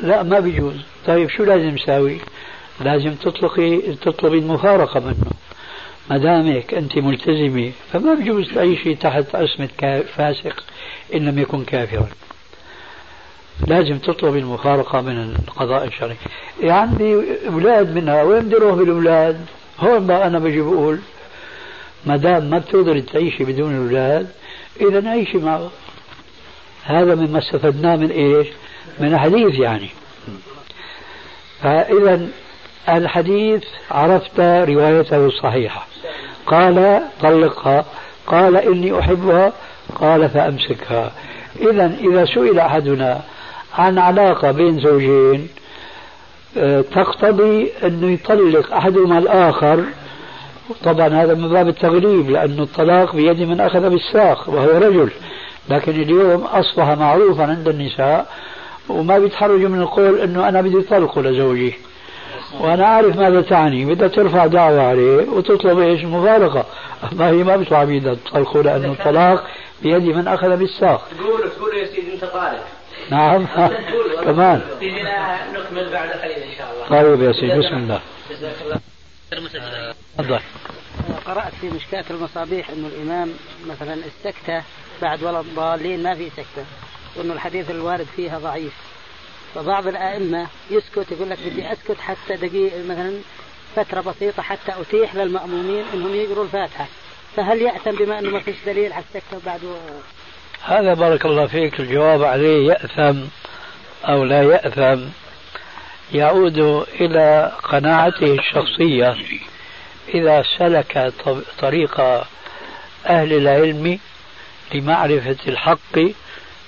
لا 0.00 0.22
ما 0.22 0.40
بيجوز. 0.40 0.76
طيب 1.06 1.28
شو 1.28 1.44
لازم 1.44 1.68
نساوي 1.68 2.18
لازم 2.80 3.14
تطلقي 3.14 3.78
تطلبي 3.78 4.38
المفارقة 4.38 5.00
منه. 5.00 5.30
ما 6.10 6.16
دامك 6.18 6.74
أنت 6.74 6.98
ملتزمة. 6.98 7.72
فما 7.92 8.14
بيجوز 8.14 8.54
تعيشي 8.54 8.94
تحت 8.94 9.34
عصمة 9.34 10.02
فاسق 10.16 10.64
إن 11.14 11.28
لم 11.28 11.38
يكن 11.38 11.64
كافرا. 11.64 12.08
لازم 13.66 13.98
تطلب 13.98 14.36
المفارقة 14.36 15.00
من 15.00 15.34
القضاء 15.48 15.84
الشرعي. 15.84 16.16
يعني 16.60 16.72
عندي 16.72 17.14
أولاد 17.48 17.94
منها 17.94 18.22
وين 18.22 18.42
بدي 18.42 18.56
أروح 18.56 18.74
بالأولاد 18.74 19.46
هون 19.78 20.06
بقى 20.06 20.26
أنا 20.26 20.38
بجي 20.38 20.60
بقول 20.60 20.98
ما 22.06 22.16
دام 22.16 22.50
ما 22.50 22.58
بتقدري 22.58 23.00
تعيشي 23.02 23.44
بدون 23.44 23.76
أولاد 23.76 24.28
إذا 24.80 25.10
عيشي 25.10 25.38
معه 25.38 25.70
هذا 26.84 27.14
مما 27.14 27.38
استفدناه 27.38 27.96
من 27.96 28.10
إيش؟ 28.10 28.46
من 29.00 29.14
الحديث 29.14 29.54
يعني. 29.58 29.88
فإذا 31.62 32.28
الحديث 32.88 33.62
عرفت 33.90 34.40
روايته 34.40 35.26
الصحيحة 35.26 35.86
قال 36.46 37.02
طلقها. 37.22 37.84
قال 38.26 38.56
إني 38.56 38.98
أحبها. 38.98 39.52
قال 39.94 40.28
فأمسكها. 40.28 41.12
إذا 41.60 41.96
إذا 42.00 42.24
سئل 42.24 42.58
أحدنا 42.58 43.20
عن 43.78 43.98
علاقة 43.98 44.50
بين 44.50 44.80
زوجين 44.80 45.48
آه، 46.58 46.80
تقتضي 46.80 47.72
أنه 47.84 48.10
يطلق 48.10 48.74
أحدهما 48.74 49.18
الآخر. 49.18 49.84
طبعا 50.84 51.08
هذا 51.08 51.34
من 51.34 51.48
باب 51.48 51.68
التغليب 51.68 52.30
لأن 52.30 52.60
الطلاق 52.60 53.16
بيد 53.16 53.42
من 53.42 53.60
أخذ 53.60 53.90
بالساق 53.90 54.48
وهو 54.48 54.78
رجل. 54.78 55.10
لكن 55.68 55.92
اليوم 55.92 56.44
أصبح 56.44 56.88
معروفا 56.88 57.42
عند 57.42 57.68
النساء 57.68 58.26
وما 58.88 59.18
بيتحرجوا 59.18 59.68
من 59.68 59.80
القول 59.80 60.20
أنه 60.20 60.48
أنا 60.48 60.60
بدي 60.60 60.80
طلقه 60.80 61.22
لزوجي. 61.22 61.74
وأنا 62.60 62.86
عارف 62.86 63.16
ماذا 63.16 63.40
تعني. 63.40 63.84
بدها 63.84 64.08
ترفع 64.08 64.46
دعوة 64.46 64.82
عليه 64.82 65.28
وتطلب 65.28 65.78
إيش؟ 65.78 66.02
المفارقة 66.02 66.66
ما 67.12 67.28
هي 67.28 67.44
ما 67.44 67.56
بيطلع 67.56 67.84
بيدها 67.84 68.14
تطلقه 68.14 68.62
لأنه 68.62 68.92
الطلاق 68.92 69.46
بيد 69.82 70.02
من 70.02 70.28
أخذ 70.28 70.56
بالساق. 70.56 71.08
قول 71.18 71.50
قول 71.50 71.76
يا 71.76 71.86
سيدي 71.86 72.14
أنت 72.14 72.24
طالق. 72.24 72.66
نعم. 73.10 73.46
كمان. 74.24 74.60
نكمل 75.54 75.92
بعد 75.92 76.08
قليل 76.08 76.36
إن 76.36 76.56
شاء 76.58 76.72
الله. 76.72 77.02
طيب 77.02 77.22
يا 77.22 77.32
سيدي 77.32 77.58
بسم 77.58 77.76
الله. 77.76 78.00
جزاك 78.30 78.54
الله 78.62 78.80
تفضل. 80.18 80.40
قرأت 81.26 81.52
في 81.60 81.70
مشكاة 81.70 82.04
المصابيح 82.10 82.70
أنه 82.70 82.86
الإمام 82.86 83.32
مثلا 83.68 83.94
السكتة 83.94 84.62
بعد 85.02 85.22
ولا 85.22 85.40
الضالين 85.40 86.02
ما 86.02 86.14
في 86.14 86.30
سكتة 86.30 86.64
وأنه 87.16 87.32
الحديث 87.32 87.70
الوارد 87.70 88.06
فيها 88.16 88.38
ضعيف. 88.38 88.72
فبعض 89.56 89.86
الأئمة 89.86 90.46
يسكت 90.70 91.12
يقول 91.12 91.30
لك 91.30 91.38
بدي 91.46 91.72
أسكت 91.72 92.00
حتى 92.00 92.36
دقيقة 92.36 92.82
مثلا 92.88 93.12
فترة 93.76 94.00
بسيطة 94.00 94.42
حتى 94.42 94.72
أتيح 94.80 95.14
للمأمومين 95.14 95.84
أنهم 95.94 96.14
يقروا 96.14 96.44
الفاتحة. 96.44 96.86
فهل 97.36 97.62
يأثم 97.62 97.90
بما 97.90 98.18
أنه 98.18 98.30
ما 98.30 98.40
فيش 98.40 98.56
دليل 98.66 98.92
على 98.92 99.04
السكتة 99.08 99.40
بعد 99.46 99.60
هذا 100.64 100.94
بارك 100.94 101.26
الله 101.26 101.46
فيك 101.46 101.80
الجواب 101.80 102.24
عليه 102.24 102.68
يأثم 102.68 103.18
أو 104.04 104.24
لا 104.24 104.42
يأثم. 104.42 105.04
يعود 106.12 106.58
إلى 107.00 107.52
قناعته 107.62 108.34
الشخصية. 108.34 109.16
إذا 110.14 110.44
سلك 110.58 111.12
طريق 111.58 112.00
أهل 113.06 113.32
العلم 113.32 113.98
لمعرفة 114.74 115.36
الحق 115.48 115.98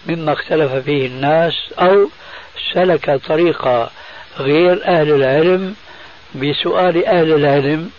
مما 0.07 0.33
اختلف 0.33 0.73
فيه 0.73 1.07
الناس 1.07 1.55
أو 1.79 2.09
سلك 2.75 3.21
طريق 3.29 3.89
غير 4.39 4.85
أهل 4.85 5.11
العلم 5.15 5.75
بسؤال 6.35 7.07
أهل 7.07 7.33
العلم 7.35 7.91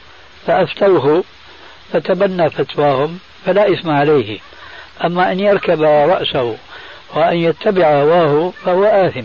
فأفتوه 0.47 1.23
فتبنى 1.93 2.49
فتواهم 2.49 3.19
فلا 3.45 3.73
إثم 3.73 3.89
عليه. 3.89 4.39
أما 5.05 5.31
أن 5.31 5.39
يركب 5.39 5.81
رأسه 5.81 6.57
وأن 7.15 7.37
يتبع 7.37 7.87
هواه 7.87 8.53
فهو 8.65 8.83
آثم. 8.83 9.23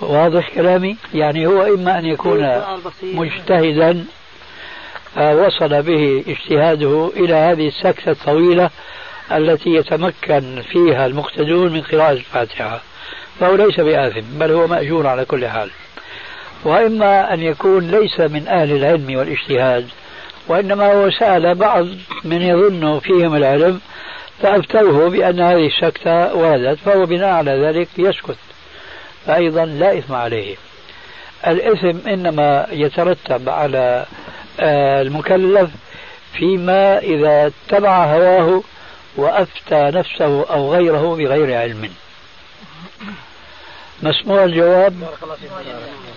واضح 0.00 0.50
كلامي؟ 0.54 0.96
يعني 1.14 1.46
هو 1.46 1.62
إما 1.62 1.98
أن 1.98 2.06
يكون 2.06 2.62
مجتهدا 3.02 4.04
وصل 5.16 5.82
به 5.82 6.24
اجتهاده 6.28 7.10
إلى 7.16 7.34
هذه 7.34 7.68
السكتة 7.68 8.10
الطويلة 8.10 8.70
التي 9.32 9.70
يتمكن 9.70 10.62
فيها 10.72 11.06
المقتدون 11.06 11.72
من 11.72 11.80
قراءة 11.82 12.12
الفاتحة. 12.12 12.80
فهو 13.40 13.54
ليس 13.54 13.80
بآثم 13.80 14.38
بل 14.38 14.50
هو 14.52 14.66
مأجور 14.66 15.06
على 15.06 15.24
كل 15.24 15.48
حال. 15.48 15.70
وإما 16.64 17.34
أن 17.34 17.42
يكون 17.42 17.90
ليس 17.90 18.20
من 18.20 18.48
أهل 18.48 18.76
العلم 18.76 19.16
والاجتهاد 19.16 19.88
وإنما 20.48 20.92
هو 20.92 21.10
سأل 21.10 21.54
بعض 21.54 21.86
من 22.24 22.42
يظن 22.42 22.98
فيهم 22.98 23.34
العلم 23.34 23.80
فأفتوه 24.42 25.10
بأن 25.10 25.40
هذه 25.40 25.66
السكتة 25.66 26.34
وردت 26.34 26.78
فهو 26.78 27.06
بناء 27.06 27.28
على 27.28 27.50
ذلك 27.50 27.88
يسكت 27.98 28.36
فأيضا 29.26 29.64
لا 29.64 29.98
إثم 29.98 30.14
عليه. 30.14 30.56
الإثم 31.46 32.08
إنما 32.08 32.66
يترتب 32.72 33.48
على 33.48 34.04
آه، 34.60 35.02
المكلف 35.02 35.70
فيما 36.32 36.98
إذا 36.98 37.46
اتبع 37.46 38.04
هواه 38.04 38.62
وأفتى 39.16 39.90
نفسه 39.94 40.46
أو 40.50 40.74
غيره 40.74 41.16
بغير 41.16 41.58
علم. 41.58 41.90
مسموع 44.02 44.44
الجواب. 44.44 45.08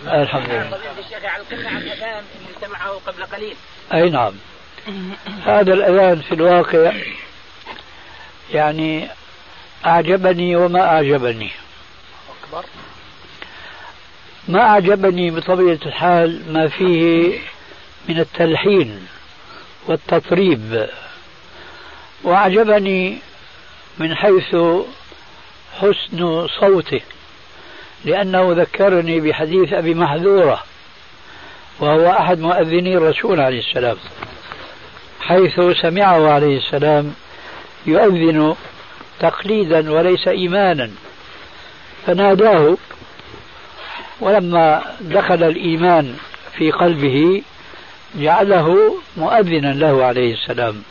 الحمد 0.07 0.49
لله. 0.49 0.77
قبل 3.07 3.23
قليل. 3.23 3.55
أي 3.93 4.09
نعم. 4.09 4.33
هذا 5.45 5.73
الأذان 5.73 6.21
في 6.21 6.35
الواقع 6.35 6.93
يعني 8.53 9.07
أعجبني 9.85 10.55
وما 10.55 10.81
أعجبني. 10.81 11.51
أكبر. 12.43 12.65
ما 14.47 14.61
أعجبني 14.61 15.31
بطبيعة 15.31 15.79
الحال 15.85 16.53
ما 16.53 16.67
فيه 16.67 17.39
من 18.09 18.19
التلحين 18.19 19.07
والتطريب. 19.87 20.87
وأعجبني 22.23 23.17
من 23.97 24.15
حيث 24.15 24.55
حسن 25.79 26.47
صوته. 26.59 27.01
لأنه 28.05 28.53
ذكرني 28.53 29.19
بحديث 29.19 29.73
أبي 29.73 29.93
محذورة 29.93 30.63
وهو 31.79 32.09
أحد 32.11 32.39
مؤذني 32.39 32.97
الرسول 32.97 33.39
عليه 33.39 33.59
السلام 33.59 33.97
حيث 35.21 35.59
سمعه 35.81 36.29
عليه 36.33 36.57
السلام 36.57 37.13
يؤذن 37.85 38.55
تقليدا 39.19 39.91
وليس 39.91 40.27
إيمانا. 40.27 40.91
فناداه 42.05 42.77
ولما 44.21 44.83
دخل 45.01 45.43
الإيمان 45.43 46.17
في 46.57 46.71
قلبه 46.71 47.41
جعله 48.15 48.95
مؤذنا 49.17 49.73
له 49.73 50.05
عليه 50.05 50.33
السلام 50.33 50.83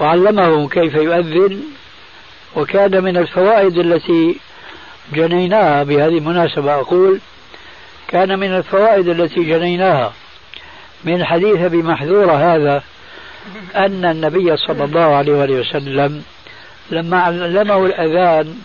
وعلمه 0.00 0.68
كيف 0.68 0.94
يؤذن 0.94 1.62
وكان 2.56 3.04
من 3.04 3.16
الفوائد 3.16 3.78
التي 3.78 4.36
جنيناها 5.12 5.82
بهذه 5.82 6.18
المناسبة. 6.18 6.74
أقول 6.74 7.20
كان 8.08 8.38
من 8.38 8.56
الفوائد 8.56 9.08
التي 9.08 9.44
جنيناها 9.44 10.12
من 11.04 11.24
حديث 11.24 11.60
أبي 11.60 11.82
محذورة 11.82 12.32
هذا 12.32 12.82
أن 13.76 14.04
النبي 14.04 14.56
صلى 14.56 14.84
الله 14.84 15.16
عليه 15.16 15.32
وسلم 15.32 16.22
لما 16.90 17.20
علمه 17.20 17.86
الأذان 17.86 18.58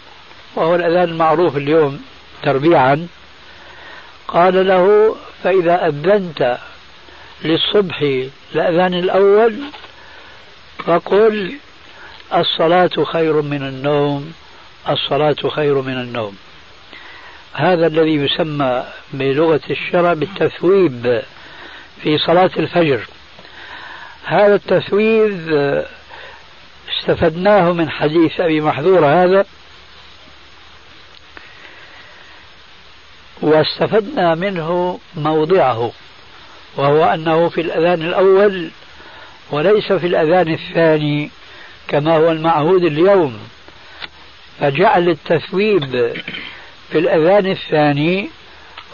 وهو 0.56 0.76
الأذان 0.76 1.10
المعروف 1.10 1.58
اليوم 1.58 2.02
تربيعا 2.44 3.08
قال 4.28 4.68
له 4.68 5.16
فإذا 5.44 5.88
أذنت 5.88 6.58
للصبح 7.44 8.02
الأذان 8.56 8.94
الأول 8.94 9.56
فقل 10.86 11.54
الصلاة 12.36 13.04
خير 13.04 13.42
من 13.42 13.64
النوم. 13.64 14.34
الصلاة 14.94 15.50
خير 15.50 15.82
من 15.82 15.94
النوم. 15.94 16.38
هذا 17.54 17.88
الذي 17.88 18.16
يسمى 18.16 18.84
بلغة 19.14 19.62
الشرع 19.70 20.14
بالتثويب 20.14 21.22
في 22.04 22.18
صلاة 22.18 22.52
الفجر. 22.58 23.08
هذا 24.26 24.56
التثويب 24.56 25.50
استفدناه 27.00 27.72
من 27.72 27.90
حديث 27.90 28.40
أبي 28.40 28.62
محذور 28.62 29.06
هذا. 29.06 29.46
واستفدنا 33.42 34.36
منه 34.36 35.00
موضعه 35.16 35.92
وهو 36.78 37.04
أنه 37.04 37.50
في 37.50 37.62
الأذان 37.62 38.02
الأول 38.02 38.70
وليس 39.52 39.94
في 39.94 40.08
الأذان 40.08 40.54
الثاني 40.54 41.32
كما 41.88 42.18
هو 42.18 42.32
المعهود 42.32 42.84
اليوم. 42.84 43.40
فجعل 44.60 45.10
التثويب 45.10 46.14
في 46.92 46.98
الأذان 47.00 47.46
الثاني 47.52 48.30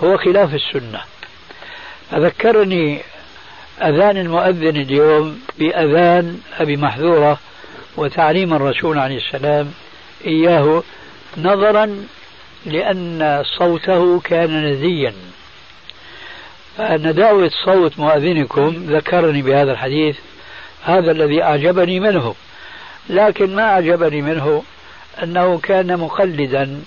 هو 0.03 0.17
خلاف 0.17 0.53
السنة. 0.53 1.01
فذكرني 2.11 3.01
أذان 3.81 4.17
المؤذن 4.17 4.77
اليوم 4.77 5.41
بأذان 5.59 6.39
أبي 6.59 6.77
محذورة 6.77 7.39
وتعليم 7.97 8.53
الرسول 8.53 8.97
عليه 8.97 9.17
السلام 9.17 9.71
إياه 10.25 10.83
نظرا 11.37 12.05
لأن 12.65 13.43
صوته 13.57 14.19
كان 14.19 14.65
نزيا 14.65 15.13
فنداوة 16.77 17.51
صوت 17.65 17.99
مؤذنكم 17.99 18.85
ذكرني 18.89 19.41
بهذا 19.41 19.71
الحديث 19.71 20.17
هذا 20.83 21.11
الذي 21.11 21.43
أعجبني 21.43 21.99
منه 21.99 22.35
لكن 23.09 23.55
ما 23.55 23.63
أعجبني 23.63 24.21
منه 24.21 24.63
أنه 25.23 25.59
كان 25.59 25.99
مقلدا 25.99 26.81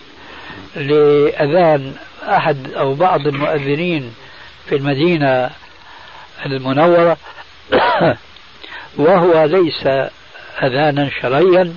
لأذان 0.76 1.94
أحد 2.22 2.72
أو 2.72 2.94
بعض 2.94 3.26
المؤذنين 3.26 4.14
في 4.68 4.76
المدينة 4.76 5.50
المنورة 6.46 7.16
وهو 8.96 9.44
ليس 9.44 9.86
أذانا 10.62 11.10
شرعيا 11.22 11.74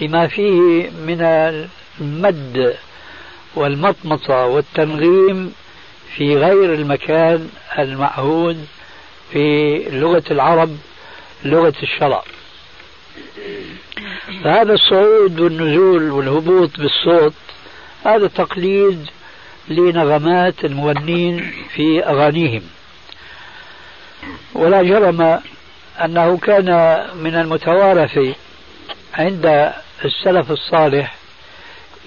لما 0.00 0.26
فيه 0.26 0.90
من 0.90 1.22
المد 2.00 2.76
والمطمطة 3.54 4.46
والتنغيم 4.46 5.54
في 6.16 6.36
غير 6.36 6.74
المكان 6.74 7.50
المعهود 7.78 8.66
في 9.32 9.76
لغة 9.90 10.24
العرب 10.30 10.76
لغة 11.44 11.74
الشرع. 11.82 12.22
فهذا 14.44 14.72
الصعود 14.72 15.40
والنزول 15.40 16.10
والهبوط 16.10 16.70
بالصوت 16.78 17.34
هذا 18.04 18.26
تقليد 18.26 19.06
لنغمات 19.68 20.64
المغنين 20.64 21.52
في 21.74 22.04
أغانيهم. 22.04 22.62
ولا 24.54 24.82
جرم 24.82 25.40
أنه 26.04 26.36
كان 26.38 27.00
من 27.16 27.34
المتوارث 27.34 28.18
عند 29.14 29.72
السلف 30.04 30.50
الصالح 30.50 31.14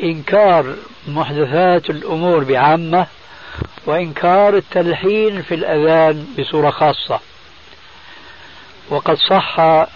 إنكار 0.03 0.75
محدثات 1.07 1.89
الأمور 1.89 2.43
بعامة 2.43 3.07
وإنكار 3.85 4.57
التلحين 4.57 5.41
في 5.41 5.55
الأذان 5.55 6.27
بصورة 6.39 6.69
خاصة. 6.69 7.19
وقد 8.89 9.17
صح 9.17 9.59
عن 9.59 9.88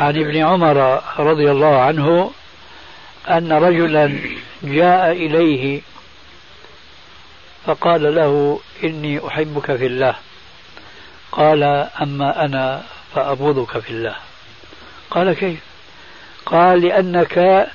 ابن 0.00 0.36
عمر 0.36 1.02
رضي 1.18 1.50
الله 1.50 1.80
عنه 1.80 2.30
أن 3.28 3.52
رجلا 3.52 4.18
جاء 4.62 5.12
إليه 5.12 5.80
فقال 7.66 8.14
له 8.14 8.60
إني 8.84 9.26
أحبك 9.26 9.76
في 9.76 9.86
الله. 9.86 10.14
قال 11.32 11.62
أما 12.02 12.44
أنا 12.44 12.82
فأبغضك 13.14 13.78
في 13.78 13.90
الله. 13.90 14.16
قال 15.10 15.32
كيف؟ 15.32 15.58
قال 16.46 16.80
لأنك 16.80 17.66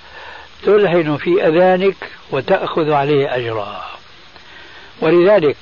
تلحن 0.63 1.17
في 1.17 1.47
أذانك 1.47 1.95
وتأخذ 2.31 2.91
عليه 2.91 3.35
أجرا. 3.35 3.85
ولذلك 5.01 5.57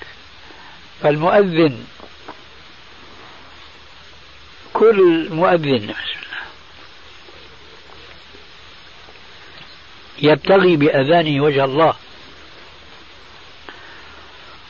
فالمؤذن 1.02 1.84
كل 4.74 5.28
مؤذن 5.32 5.94
يبتغي 10.22 10.76
بأذانه 10.76 11.44
وجه 11.44 11.66
الله. 11.66 11.94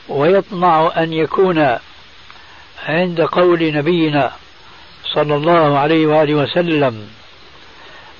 ويطمع 0.08 0.92
أن 0.96 1.12
يكون 1.12 1.78
عند 2.86 3.20
قول 3.20 3.72
نبينا 3.74 4.32
صلى 5.14 5.34
الله 5.34 5.78
عليه 5.78 6.06
وآله 6.06 6.34
وسلم 6.34 7.08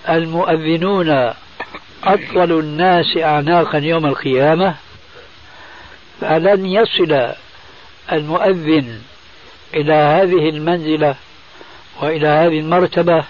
المؤذنون 0.09 1.33
أطول 2.05 2.53
الناس 2.53 3.17
أعناقا 3.17 3.79
يوم 3.79 4.07
القيامة 4.07 4.75
فلن 6.21 6.67
يصل 6.67 7.33
المؤذن 8.13 9.01
إلى 9.75 9.93
هذه 9.93 10.49
المنزلة 10.49 11.15
وإلى 12.03 12.29
هذه 12.29 12.61
المرتبة 12.61 13.25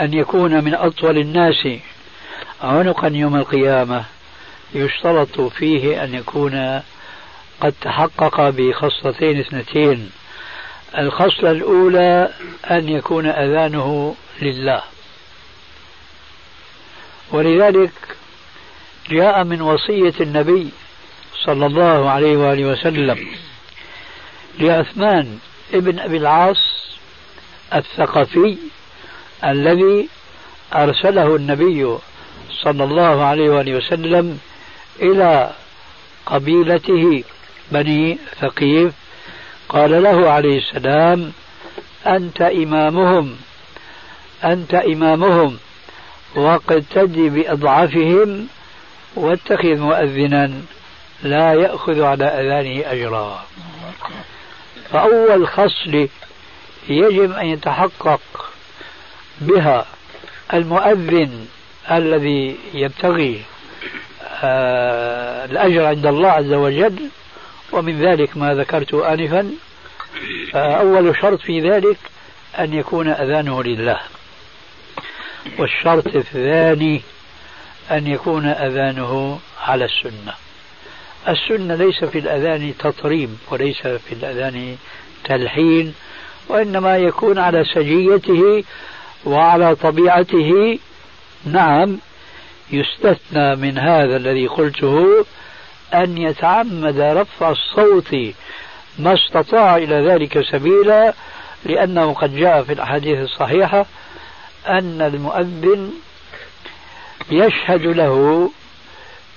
أن 0.00 0.14
يكون 0.14 0.64
من 0.64 0.74
أطول 0.74 1.18
الناس 1.18 1.68
عنقا 2.62 3.08
يوم 3.08 3.36
القيامة 3.36 4.04
يشترط 4.74 5.40
فيه 5.40 6.04
أن 6.04 6.14
يكون 6.14 6.82
قد 7.60 7.74
تحقق 7.80 8.48
بخصلتين 8.48 9.40
اثنتين. 9.40 10.10
الخصلة 10.98 11.50
الأولى 11.50 12.28
أن 12.70 12.88
يكون 12.88 13.26
أذانه 13.26 14.14
لله. 14.42 14.82
ولذلك 17.32 17.92
جاء 19.10 19.44
من 19.44 19.60
وصية 19.60 20.14
النبي 20.20 20.68
صلى 21.44 21.66
الله 21.66 22.10
عليه 22.10 22.36
وآله 22.36 22.64
وسلم 22.64 23.28
لعثمان 24.58 25.38
ابن 25.74 25.98
أبي 25.98 26.16
العاص 26.16 26.93
الثقفي 27.74 28.56
الذي 29.44 30.08
أرسله 30.74 31.36
النبي 31.36 31.96
صلى 32.62 32.84
الله 32.84 33.24
عليه 33.24 33.50
وآله 33.50 33.76
وسلم 33.76 34.40
إلى 35.00 35.50
قبيلته 36.26 37.24
بني 37.72 38.18
ثقيف. 38.40 38.92
قال 39.68 40.02
له 40.02 40.30
عليه 40.30 40.58
السلام 40.58 41.32
أنت 42.06 42.42
إمامهم 42.42 43.36
أنت 44.44 44.74
إمامهم 44.74 45.58
واقتدي 46.34 47.28
بأضعافهم 47.28 48.46
واتخذ 49.16 49.76
مؤذنا 49.76 50.52
لا 51.22 51.54
يأخذ 51.54 52.02
على 52.02 52.24
أذانه 52.24 52.92
أجرا. 52.92 53.44
فأول 54.92 55.48
خصل 55.48 56.08
يجب 56.88 57.32
أن 57.32 57.46
يتحقق 57.46 58.20
بها 59.40 59.86
المؤذن 60.54 61.46
الذي 61.90 62.56
يبتغي 62.74 63.42
آه، 64.42 65.44
الأجر 65.44 65.84
عند 65.84 66.06
الله 66.06 66.28
عز 66.28 66.52
وجل 66.52 67.08
ومن 67.72 68.00
ذلك 68.00 68.36
ما 68.36 68.54
ذكرت 68.54 68.94
آنفا 68.94 69.50
أول 70.54 71.16
شرط 71.16 71.40
في 71.40 71.60
ذلك 71.60 71.96
أن 72.58 72.74
يكون 72.74 73.08
أذانه 73.08 73.62
لله. 73.62 73.98
والشرط 75.58 76.06
الثاني 76.06 77.02
أن 77.90 78.06
يكون 78.06 78.46
أذانه 78.46 79.38
على 79.60 79.84
السنة. 79.84 80.34
السنة 81.28 81.74
ليس 81.74 82.04
في 82.04 82.18
الأذان 82.18 82.74
تطريب 82.78 83.36
وليس 83.50 83.82
في 83.86 84.12
الأذان 84.12 84.76
تلحين 85.24 85.94
وإنما 86.48 86.98
يكون 86.98 87.38
على 87.38 87.64
سجيته 87.64 88.64
وعلى 89.24 89.74
طبيعته. 89.74 90.78
نعم 91.44 91.98
يستثنى 92.70 93.56
من 93.56 93.78
هذا 93.78 94.16
الذي 94.16 94.46
قلته 94.46 95.24
أن 95.94 96.18
يتعمد 96.18 96.98
رفع 97.00 97.50
الصوت 97.50 98.16
ما 98.98 99.14
استطاع 99.14 99.76
إلى 99.76 100.08
ذلك 100.08 100.40
سبيلا 100.40 101.14
لأنه 101.64 102.12
قد 102.12 102.36
جاء 102.36 102.62
في 102.62 102.72
الأحاديث 102.72 103.18
الصحيحة 103.18 103.86
أن 104.68 105.02
المؤذن 105.02 105.92
يشهد 107.30 107.82
له 107.82 108.50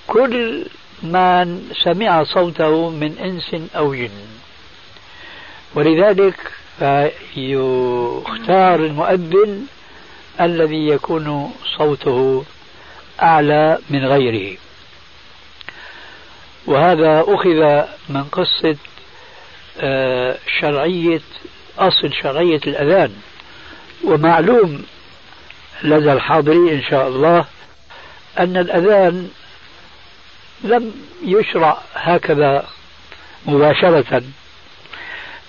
كل 0.07 0.65
من 1.03 1.71
سمع 1.83 2.23
صوته 2.23 2.89
من 2.89 3.17
إنس 3.17 3.71
أو 3.75 3.95
جن. 3.95 4.09
ولذلك 5.75 6.51
فيختار 6.79 8.75
المؤذن 8.75 9.67
الذي 10.41 10.87
يكون 10.87 11.53
صوته 11.77 12.45
أعلى 13.21 13.77
من 13.89 14.05
غيره. 14.05 14.57
وهذا 16.65 17.23
أخذ 17.27 17.85
من 18.09 18.23
قصة 18.23 18.75
آه، 19.79 20.37
شرعية 20.59 21.21
أصل 21.79 22.13
شرعية 22.13 22.61
الأذان. 22.67 23.15
ومعلوم 24.03 24.85
لدى 25.83 26.13
الحاضرين 26.13 26.69
إن 26.69 26.83
شاء 26.83 27.07
الله 27.07 27.45
أن 28.39 28.57
الأذان 28.57 29.29
لم 30.63 30.93
يشرع 31.25 31.77
هكذا 31.93 32.65
مباشرة. 33.45 34.23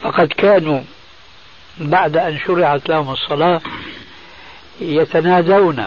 فقد 0.03 0.29
كانوا 0.29 0.81
بعد 1.81 2.17
أن 2.17 2.39
شرعت 2.39 2.89
لهم 2.89 3.11
الصلاة 3.13 3.61
يتنادون 4.81 5.85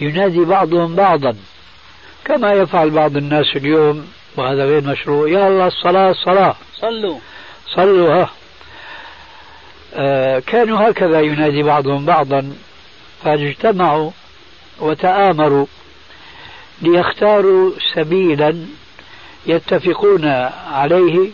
ينادي 0.00 0.44
بعضهم 0.44 0.94
بعضا 0.94 1.36
كما 2.24 2.52
يفعل 2.52 2.90
بعض 2.90 3.16
الناس 3.16 3.56
اليوم 3.56 4.08
وهذا 4.36 4.64
غير 4.64 4.84
مشروع. 4.84 5.28
يا 5.28 5.48
الله 5.48 5.66
الصلاة 5.66 6.10
الصلاة. 6.10 6.56
صلوا. 6.80 7.18
صلوا 7.74 8.14
ها. 8.14 8.30
آه 9.94 10.38
كانوا 10.38 10.90
هكذا 10.90 11.20
ينادي 11.20 11.62
بعضهم 11.62 12.06
بعضا 12.06 12.52
فاجتمعوا 13.24 14.10
وتآمروا 14.80 15.66
ليختاروا 16.82 17.72
سبيلا 17.94 18.66
يتفقون 19.46 20.24
عليه 20.72 21.30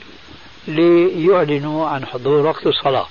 ليعلنوا 0.68 1.88
عن 1.88 2.06
حضور 2.06 2.46
وقت 2.46 2.66
الصلاة. 2.66 3.06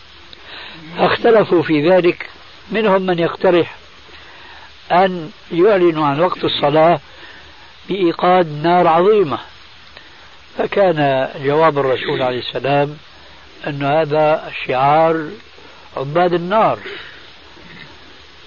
اختلفوا 0.97 1.63
في 1.63 1.89
ذلك. 1.89 2.29
منهم 2.71 3.01
من 3.01 3.19
يقترح 3.19 3.75
أن 4.91 5.31
يعلنوا 5.51 6.05
عن 6.05 6.19
وقت 6.19 6.43
الصلاة 6.43 6.99
بإيقاد 7.89 8.61
نار 8.63 8.87
عظيمة. 8.87 9.39
فكان 10.57 11.29
جواب 11.43 11.79
الرسول 11.79 12.21
عليه 12.21 12.39
السلام 12.39 12.97
أن 13.67 13.83
هذا 13.83 14.51
شعار 14.67 15.29
عباد 15.97 16.33
النار. 16.33 16.79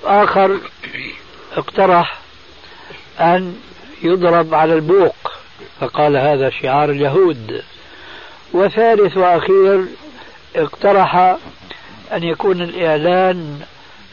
آخر 0.05 0.61
اقترح 1.57 2.19
أن 3.21 3.61
يضرب 4.03 4.55
على 4.55 4.75
البوق 4.75 5.33
فقال 5.81 6.17
هذا 6.17 6.51
شعار 6.51 6.91
اليهود. 6.91 7.65
وثالث 8.53 9.17
وأخير 9.17 9.85
اقترح 10.57 11.37
أن 12.13 12.23
يكون 12.23 12.63
الإعلان 12.63 13.61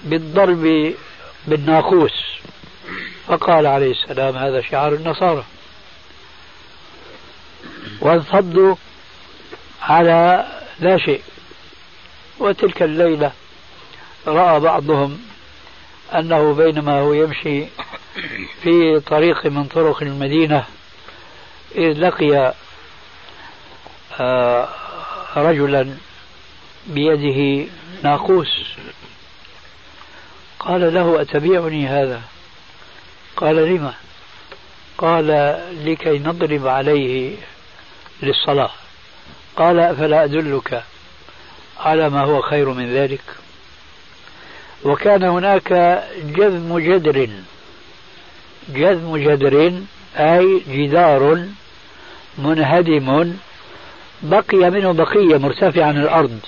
بالضرب 0.04 0.94
بالناقوس. 1.48 2.40
فقال 3.28 3.68
عليه 3.68 3.92
السلام 3.92 4.38
هذا 4.38 4.62
شعار 4.62 4.94
النصارى. 4.94 5.44
وانفضوا 8.02 8.76
على 9.82 10.48
لا 10.80 10.98
شيء. 10.98 11.22
وتلك 12.40 12.84
الليلة 12.84 13.32
رأى 14.28 14.60
بعضهم 14.60 15.20
أنه 16.16 16.54
بينما 16.54 17.00
هو 17.00 17.14
يمشي 17.14 17.66
في 18.64 19.00
طريق 19.00 19.46
من 19.46 19.64
طرق 19.64 20.04
المدينة 20.04 20.66
إذ 21.76 22.00
لقي 22.00 22.54
آه، 24.20 24.70
رجلا 25.36 25.96
بيده 26.88 27.70
ناقوس. 28.04 28.66
قال 30.60 30.94
له 30.94 31.22
أتبيعني 31.22 31.88
هذا؟ 31.88 32.22
قال 33.38 33.56
لما؟ 33.56 33.94
قال 34.98 35.28
لكي 35.86 36.20
نضرب 36.20 36.68
عليه 36.68 37.36
للصلاة. 38.24 38.72
قال 39.58 39.80
أفلا 39.80 40.24
أدلك 40.24 40.84
على 41.80 42.10
ما 42.10 42.22
هو 42.22 42.42
خير 42.42 42.70
من 42.70 42.94
ذلك؟ 42.94 43.22
وكان 44.84 45.24
هناك 45.24 45.74
جذم 46.24 46.80
جدر. 46.80 47.30
جذم 48.70 49.18
جدر 49.18 49.82
أي 50.16 50.62
جدار 50.68 51.46
منهدم 52.38 53.34
بقي 54.22 54.58
منه 54.58 54.92
بقية 54.94 55.38
مرتفعة 55.38 55.86
عن 55.86 55.98
الأرض. 55.98 56.40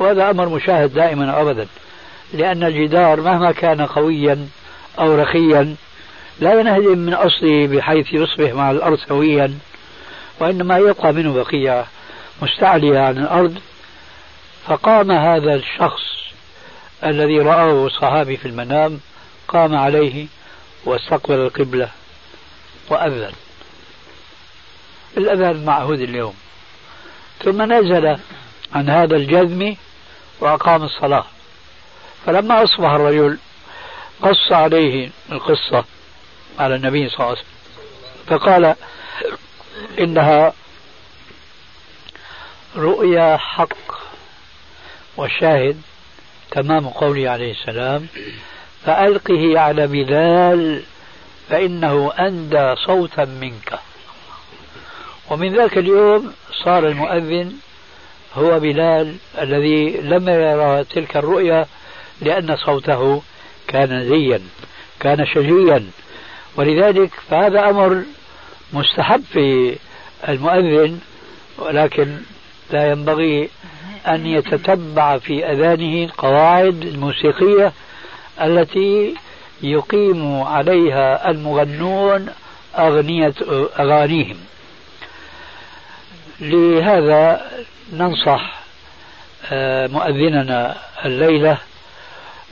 وهذا 0.00 0.30
أمر 0.30 0.48
مشاهد 0.48 0.94
دائما 0.94 1.40
أبدا 1.40 1.66
لأن 2.32 2.64
الجدار 2.64 3.20
مهما 3.20 3.52
كان 3.52 3.80
قويا 3.80 4.48
أو 4.98 5.14
رخيا 5.14 5.76
لا 6.40 6.60
ينهدم 6.60 6.98
من 6.98 7.14
أصله 7.14 7.66
بحيث 7.66 8.12
يصبح 8.12 8.52
مع 8.52 8.70
الأرض 8.70 8.98
سويا 8.98 9.58
وإنما 10.40 10.78
يبقى 10.78 11.12
منه 11.12 11.32
بقية 11.34 11.86
مستعلية 12.42 12.98
عن 12.98 13.18
الأرض. 13.18 13.58
فقام 14.66 15.10
هذا 15.10 15.54
الشخص 15.54 16.02
الذي 17.04 17.38
رآه 17.38 17.86
الصحابي 17.86 18.36
في 18.36 18.48
المنام 18.48 19.00
قام 19.48 19.76
عليه 19.76 20.26
واستقبل 20.84 21.34
القبلة 21.34 21.88
وأذن. 22.90 23.32
الأذان 25.16 25.64
معهود 25.64 26.00
اليوم. 26.00 26.34
ثم 27.44 27.72
نزل 27.72 28.16
عن 28.74 28.88
هذا 28.88 29.16
الجذم 29.16 29.76
وأقام 30.40 30.82
الصلاة. 30.82 31.24
فلما 32.26 32.64
أصبح 32.64 32.90
الرجل 32.90 33.38
قص 34.22 34.52
عليه 34.52 35.10
القصة 35.32 35.84
على 36.58 36.74
النبي 36.74 37.08
صلى 37.08 37.16
الله 37.18 37.28
عليه 37.28 37.38
وسلم 37.38 37.50
فقال 38.26 38.74
إنها 39.98 40.52
رؤيا 42.76 43.36
حق 43.36 44.00
والشاهد 45.16 45.82
تمام 46.50 46.88
قوله 46.88 47.30
عليه 47.30 47.52
السلام 47.52 48.06
فألقه 48.86 49.60
على 49.60 49.86
بلال 49.86 50.82
فإنه 51.50 52.12
أندى 52.18 52.76
صوتا 52.86 53.24
منك. 53.24 53.78
ومن 55.30 55.56
ذاك 55.56 55.78
اليوم 55.78 56.32
صار 56.64 56.86
المؤذن 56.86 57.56
هو 58.34 58.60
بلال 58.60 59.14
الذي 59.40 59.90
لم 59.90 60.28
يرى 60.28 60.84
تلك 60.84 61.16
الرؤيا 61.16 61.66
لأن 62.20 62.56
صوته 62.56 63.22
كان 63.68 64.08
زيا 64.08 64.40
كان 65.00 65.26
شجيا. 65.26 65.86
ولذلك 66.56 67.10
فهذا 67.30 67.70
أمر 67.70 68.02
مستحب 68.72 69.22
في 69.32 69.76
المؤذن 70.28 71.00
ولكن 71.58 72.16
لا 72.70 72.90
ينبغي 72.90 73.48
أن 74.06 74.26
يتتبع 74.26 75.18
في 75.18 75.46
أذانه 75.46 76.04
القواعد 76.04 76.82
الموسيقية 76.82 77.72
التي 78.42 79.14
يقيم 79.62 80.42
عليها 80.42 81.30
المغنون 81.30 82.28
أغنية 82.78 83.34
أغانيهم. 83.78 84.36
لهذا 86.40 87.50
ننصح 87.92 88.60
آه، 89.52 89.86
مؤذننا 89.86 90.76
الليلة 91.04 91.58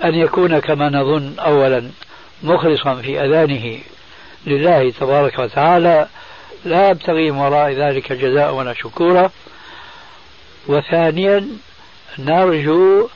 أن 0.05 0.14
يكون 0.14 0.59
كما 0.59 0.89
نظن 0.89 1.39
أولا 1.39 1.91
مخلصا 2.43 2.95
في 2.95 3.20
أذانه 3.24 3.78
لله 4.47 4.91
تبارك 4.91 5.39
وتعالى. 5.39 6.09
لا 6.64 6.91
يبتغي 6.91 7.30
وراء 7.30 7.72
ذلك 7.72 8.12
جزاء 8.12 8.55
ولا 8.55 8.74
شكورا. 8.74 9.30
وثانيا 10.68 11.49
نرجو 12.18 13.09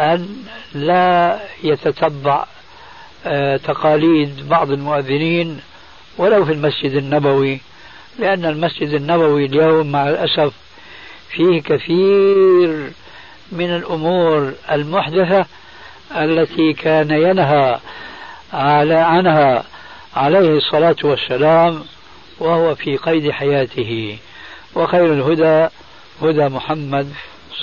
أن 0.00 0.36
لا 0.74 1.40
يتتبع 1.62 2.46
آه، 3.26 3.56
تقاليد 3.56 4.48
بعض 4.48 4.70
المؤذنين 4.70 5.60
ولو 6.18 6.44
في 6.44 6.52
المسجد 6.52 6.92
النبوي 6.92 7.60
لأن 8.18 8.44
المسجد 8.44 8.88
النبوي 8.88 9.46
اليوم 9.46 9.92
مع 9.92 10.08
الأسف 10.08 10.52
فيه 11.32 11.62
كثير 11.62 12.92
من 13.52 13.76
الأمور 13.76 14.52
المحدثة 14.70 15.46
التي 16.16 16.72
كان 16.72 17.10
ينهى 17.10 17.80
على 18.52 18.94
عنها 18.94 19.64
عليه 20.16 20.56
الصلاة 20.56 20.96
والسلام 21.04 21.84
وهو 22.38 22.74
في 22.74 22.96
قيد 22.96 23.30
حياته. 23.30 24.18
وخير 24.74 25.12
الهدى 25.12 25.68
هدى 26.22 26.48
محمد 26.48 27.12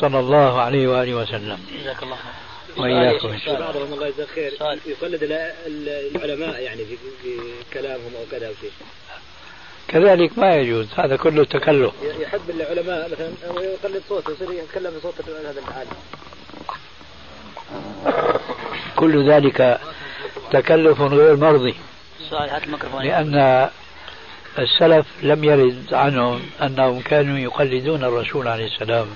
صلى 0.01 0.20
الله 0.20 0.61
عليه 0.61 0.88
وآله 0.88 1.13
وسلم. 1.13 1.57
جزاك 1.82 2.03
الله 2.03 2.15
خير. 2.15 2.84
وإياكم. 2.84 3.38
بعضهم 3.59 3.93
الله 3.93 4.07
يجزاك 4.07 4.28
خير. 4.28 4.53
يقلد 4.86 5.24
العلماء 6.15 6.61
يعني 6.61 6.86
في, 6.86 6.97
في 7.24 7.39
كلامهم 7.74 8.11
أو 8.20 8.26
كذا 8.32 8.47
أو 8.47 8.53
شيء. 8.61 8.72
كذلك 9.90 10.38
ما 10.38 10.56
يجوز 10.56 10.88
هذا 10.98 11.16
كله 11.16 11.44
تكلف. 11.44 11.94
يحب 12.20 12.50
العلماء 12.50 13.10
مثلا 13.12 13.30
يقلد 13.62 14.02
صوته 14.10 14.32
يصير 14.32 14.52
يتكلم 14.52 14.92
بصوت 14.98 15.14
هذا 15.28 15.60
العالم 15.68 15.98
كل 18.96 19.32
ذلك 19.32 19.80
تكلف 20.52 21.02
غير 21.02 21.36
مرضي. 21.38 21.76
سؤال 22.30 22.50
هات 22.50 22.64
الميكروفون. 22.64 23.04
لأن 23.04 23.70
السلف 24.60 25.06
لم 25.24 25.44
يرد 25.44 25.94
عنهم 25.94 26.42
أنهم 26.62 27.02
كانوا 27.02 27.38
يقلدون 27.40 28.04
الرسول 28.04 28.48
عليه 28.48 28.66
السلام 28.66 29.08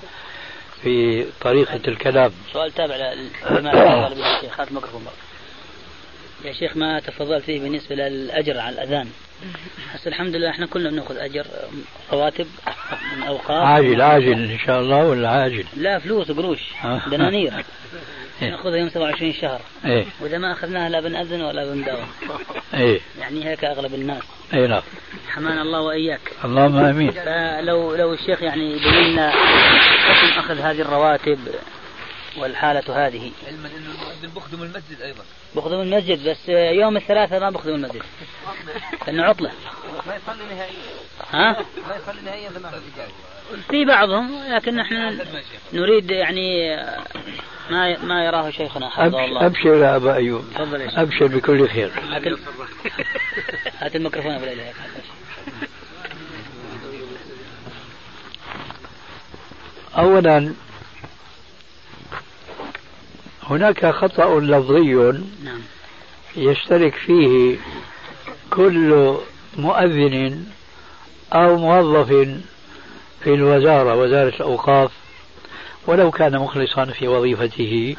في 0.82 1.26
طريقة 1.42 1.82
الكلام. 1.88 2.32
سؤال 2.54 2.72
تابع 2.72 2.96
لما 3.50 3.72
هات 4.58 4.68
الميكروفون. 4.68 5.08
يا 6.44 6.54
شيخ 6.54 6.78
ما 6.78 7.00
تفضلت 7.00 7.44
فيه 7.44 7.60
بالنسبة 7.60 7.96
للأجر 7.96 8.60
على 8.60 8.76
الأذان. 8.76 9.08
بس 9.96 10.08
الحمد 10.08 10.36
لله 10.36 10.50
إحنا 10.50 10.66
كلنا 10.66 10.90
بنأخذ 10.90 11.18
أجر 11.18 11.46
رواتب 12.12 12.48
من 13.18 13.24
أوقات. 13.24 13.66
عاجل 13.66 14.02
عاجل 14.02 14.52
إن 14.52 14.60
شاء 14.66 14.80
الله 14.80 15.06
ولا 15.06 15.30
عاجل؟ 15.30 15.66
لا 15.78 16.00
فلوس 16.00 16.32
قروش 16.32 16.60
دنانير 17.12 17.54
إيه. 18.42 18.50
نأخذها 18.50 18.76
يوم 18.78 18.90
27 18.90 19.34
شهر. 19.34 19.62
إيه. 19.86 20.06
وإذا 20.22 20.38
ما 20.38 20.52
أخذناها 20.52 20.90
لا 20.90 21.00
بنأذن 21.00 21.42
ولا 21.42 21.66
بنداوم. 21.66 22.08
إيه. 22.74 23.00
يعني 23.20 23.46
هيك 23.46 23.64
أغلب 23.64 23.94
الناس. 23.94 24.24
إيه 24.54 24.68
نعم. 24.68 24.82
حمانا 25.30 25.62
الله 25.62 25.82
وإياك. 25.82 26.22
اللهم 26.46 26.76
آمين. 26.78 27.12
فلو 27.12 27.96
لو 27.96 28.14
الشيخ 28.14 28.42
يعني 28.44 28.72
يبين 28.72 29.14
لنا 29.14 29.32
حكم 29.32 30.40
أخذ 30.40 30.60
هذه 30.60 30.82
الرواتب 30.82 31.40
والحالة 32.38 33.08
هذه. 33.08 33.32
علما 33.48 33.68
إنه 33.78 33.92
المؤذن 34.02 34.30
بخدم 34.36 34.64
المسجد 34.64 35.02
أيضا. 35.02 35.24
بخدم 35.56 35.80
المسجد 35.82 36.30
بس 36.30 36.50
يوم 36.50 36.98
الثلاثاء 36.98 37.40
ما 37.40 37.50
بخدم 37.50 37.76
المسجد. 37.76 38.02
لأنه 39.08 39.24
عطلة. 39.24 39.52
ما 40.08 40.16
يصلي 40.16 40.46
نهائيا. 40.56 40.74
ها؟ 41.32 41.52
ما 41.90 41.96
يصلي 41.96 42.22
نهائيا 42.22 42.50
ما 42.50 42.72
في 43.70 43.86
بعضهم 43.86 44.44
لكن 44.54 44.76
نحن 44.76 45.20
نريد 45.74 46.12
يعني 46.12 46.76
ما 47.70 47.98
ما 47.98 48.26
يراه 48.26 48.50
شيخنا 48.50 48.90
حفظه 48.90 49.26
الله. 49.26 49.46
أبشر 49.46 49.76
يا 49.76 49.96
أبا 49.96 50.14
أيوب. 50.16 50.46
تفضل 50.56 50.82
يا 50.82 50.90
شيخ. 50.90 51.00
أبشر 51.00 51.28
بكل 51.28 51.70
خير. 51.70 51.92
هات 52.12 52.28
ال- 52.28 52.40
هات 53.80 53.96
الميكروفون 53.96 54.32
هيك 54.32 54.74
اولا 59.98 60.54
هناك 63.50 63.86
خطأ 63.86 64.40
لفظي 64.40 64.94
نعم. 65.44 65.62
يشترك 66.36 66.96
فيه 66.96 67.58
كل 68.50 69.18
مؤذن 69.58 70.46
أو 71.34 71.58
موظف 71.58 72.08
في 73.24 73.34
الوزارة 73.34 73.96
وزارة 73.96 74.36
الأوقاف 74.36 74.92
ولو 75.88 76.12
كان 76.12 76.40
مخلصا 76.40 76.86
في 76.86 77.08
وظيفته 77.08 77.96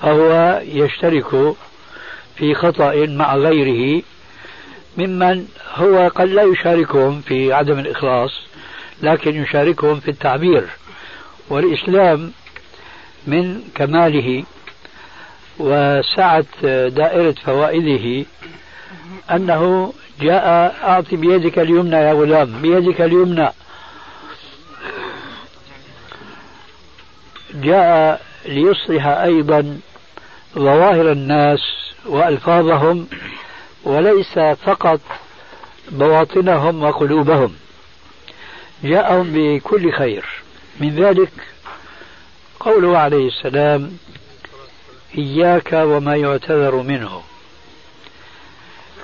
فهو 0.00 0.60
يشترك 0.64 1.54
في 2.36 2.54
خطأ 2.54 3.06
مع 3.06 3.36
غيره 3.36 4.02
ممن 4.96 5.46
هو 5.74 6.08
قد 6.08 6.28
لا 6.28 6.42
يشاركهم 6.42 7.20
في 7.20 7.52
عدم 7.52 7.78
الإخلاص 7.78 8.40
لكن 9.02 9.42
يشاركهم 9.42 10.00
في 10.00 10.10
التعبير 10.10 10.68
والإسلام 11.48 12.32
من 13.26 13.62
كماله 13.74 14.44
وسعة 15.58 16.44
دائرة 16.88 17.34
فوائده 17.44 18.26
أنه 19.30 19.92
جاء 20.20 20.76
أعطي 20.84 21.16
بيدك 21.16 21.58
اليمنى 21.58 21.96
يا 21.96 22.12
غلام 22.12 22.62
بيدك 22.62 23.00
اليمنى. 23.00 23.48
جاء 27.54 28.20
ليصلح 28.46 29.06
أيضا 29.06 29.78
ظواهر 30.54 31.12
الناس 31.12 31.60
وألفاظهم 32.06 33.06
وليس 33.84 34.38
فقط 34.38 35.00
بواطنهم 35.90 36.82
وقلوبهم. 36.82 37.54
جاءهم 38.84 39.32
بكل 39.32 39.92
خير. 39.92 40.24
من 40.80 40.90
ذلك 40.94 41.30
قوله 42.64 42.98
عليه 42.98 43.28
السلام 43.28 43.98
إياك 45.18 45.72
وما 45.72 46.16
يعتذر 46.16 46.74
منه. 46.74 47.22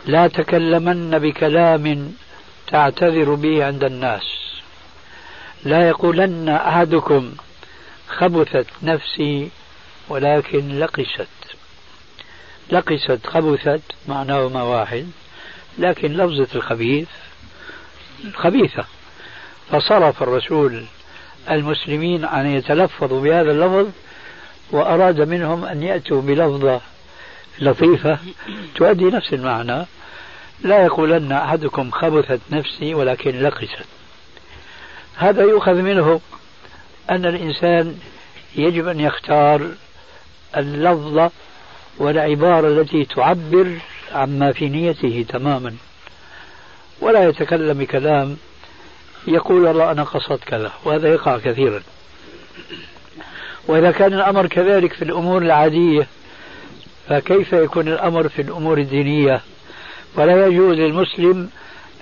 لا 0.07 0.29
تكلمن 0.29 1.19
بكلام 1.19 2.15
تعتذر 2.67 3.35
به 3.35 3.65
عند 3.65 3.85
الناس. 3.85 4.23
لا 5.65 5.89
يقولن 5.89 6.49
أحدكم 6.49 7.33
خبثت 8.09 8.67
نفسي 8.83 9.51
ولكن 10.09 10.79
لقست. 10.79 11.29
لقست 12.73 13.27
خبثت 13.27 13.83
معناهما 14.09 14.63
واحد 14.63 15.11
لكن 15.79 16.13
لفظة 16.13 16.49
الخبيث 16.55 17.09
خبيثة. 18.35 18.85
فصرف 19.71 20.23
الرسول 20.23 20.85
المسلمين 21.51 22.25
أن 22.25 22.47
يتلفظوا 22.47 23.21
بهذا 23.21 23.51
اللفظ 23.51 23.87
وأراد 24.71 25.21
منهم 25.21 25.65
أن 25.65 25.83
يأتوا 25.83 26.23
بلفظة 26.23 26.81
لطيفة 27.59 28.19
تؤدي 28.75 29.05
نفس 29.05 29.33
المعنى. 29.33 29.87
لا 30.65 30.85
يقولن 30.85 31.33
أحدكم 31.33 31.91
خبثت 31.91 32.41
نفسي 32.51 32.95
ولكن 32.95 33.41
لقست. 33.43 33.85
هذا 35.17 35.43
يؤخذ 35.43 35.75
منه 35.75 36.21
أن 37.11 37.27
الإنسان 37.27 37.99
يجب 38.57 38.89
أن 38.89 39.01
يختار 39.01 39.71
اللفظة 40.57 41.31
والعبارة 41.99 42.69
التي 42.69 43.05
تعبر 43.05 43.79
عما 44.13 44.53
في 44.53 44.69
نيته 44.69 45.27
تماما. 45.29 45.77
ولا 47.01 47.29
يتكلم 47.29 47.79
بكلام 47.79 48.37
يقول 49.27 49.65
والله 49.65 49.91
أنا 49.91 50.03
قصدت 50.03 50.45
كذا 50.45 50.73
وهذا 50.85 51.09
يقع 51.09 51.39
كثيرا. 51.39 51.83
وإذا 53.69 53.91
كان 53.91 54.15
الأمر 54.15 54.47
كذلك 54.47 54.93
في 54.93 55.03
الأمور 55.03 55.43
العادية 55.43 56.07
فكيف 57.09 57.53
يكون 57.53 57.89
الأمر 57.89 58.29
في 58.29 58.43
الأمور 58.43 58.79
الدينية؟ 58.79 59.41
ولا 60.15 60.47
يجوز 60.47 60.77
للمسلم 60.77 61.51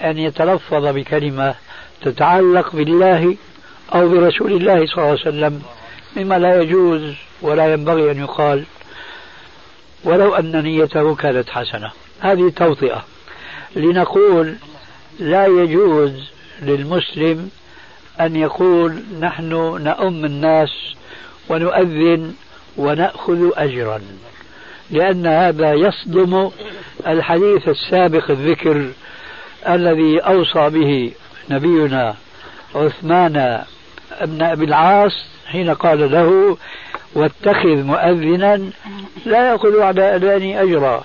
أن 0.00 0.18
يتلفظ 0.18 0.86
بكلمة 0.86 1.54
تتعلق 2.02 2.76
بالله 2.76 3.36
أو 3.94 4.08
برسول 4.08 4.52
الله 4.52 4.86
صلى 4.86 4.96
الله 4.96 5.08
عليه 5.08 5.20
وسلم 5.20 5.62
مما 6.16 6.38
لا 6.38 6.62
يجوز 6.62 7.14
ولا 7.42 7.72
ينبغي 7.72 8.10
أن 8.10 8.18
يقال. 8.18 8.64
ولو 10.04 10.34
أن 10.34 10.62
نيته 10.62 11.14
كانت 11.14 11.50
حسنة. 11.50 11.90
هذه 12.20 12.52
توطئة. 12.56 13.04
لنقول 13.76 14.54
لا 15.18 15.46
يجوز 15.46 16.12
للمسلم 16.62 17.50
أن 18.20 18.36
يقول 18.36 19.02
نحن 19.20 19.52
نؤم 19.82 20.24
الناس 20.24 20.70
ونؤذن 21.48 22.34
ونأخذ 22.76 23.50
أجرا. 23.56 24.00
لأن 24.90 25.26
هذا 25.26 25.72
يصدم 25.72 26.50
الحديث 27.06 27.68
السابق 27.68 28.30
الذكر 28.30 28.90
الذي 29.68 30.18
أوصى 30.18 30.70
به 30.70 31.12
نبينا 31.50 32.14
عثمان 32.74 33.64
بن 34.20 34.42
أبي 34.42 34.64
العاص 34.64 35.12
حين 35.46 35.74
قال 35.74 36.12
له 36.12 36.56
واتخذ 37.14 37.82
مؤذنا 37.82 38.70
لا 39.26 39.50
يأخذ 39.52 39.80
على 39.80 40.16
أذاني 40.16 40.62
أجرا. 40.62 41.04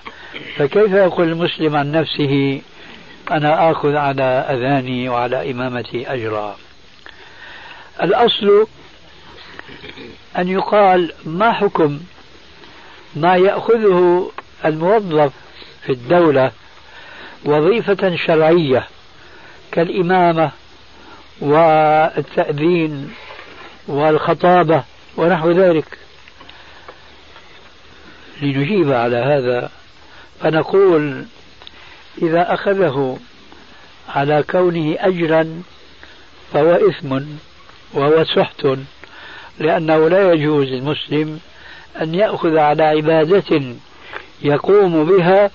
فكيف 0.56 0.92
يقول 0.92 1.28
المسلم 1.28 1.76
عن 1.76 1.92
نفسه؟ 1.92 2.62
أنا 3.32 3.72
آخذ 3.72 3.96
على 3.96 4.24
أذاني 4.24 5.10
وعلى 5.10 5.52
إمامتي 5.52 6.14
أجرا. 6.14 6.58
الأصل 8.02 8.68
أن 10.38 10.48
يقال 10.48 11.14
ما 11.26 11.52
حكم 11.52 12.00
ما 13.16 13.36
يأخذه 13.36 14.32
الموظف 14.66 15.32
في 15.86 15.92
الدولة 15.92 16.52
وظيفة 17.46 18.16
شرعية 18.16 18.88
كالإمامة 19.72 20.52
والتأذين 21.42 23.14
والخطابة 23.88 24.84
ونحو 25.18 25.52
ذلك. 25.52 25.98
لنجيب 28.42 28.92
على 28.92 29.18
هذا 29.18 29.70
فنقول 30.42 31.26
إذا 32.22 32.54
أخذه 32.54 33.18
على 34.10 34.44
كونه 34.50 34.96
أجرا 35.00 35.62
فهو 36.54 36.72
إثم 36.72 37.20
وهو 37.94 38.26
سحت 38.26 38.68
لأنه 39.60 40.10
لا 40.10 40.34
يجوز 40.34 40.68
للمسلم 40.68 41.40
أن 42.02 42.16
يأخذ 42.16 42.58
على 42.58 42.84
عبادة 42.84 43.62
يقوم 44.42 45.06
بها 45.06 45.52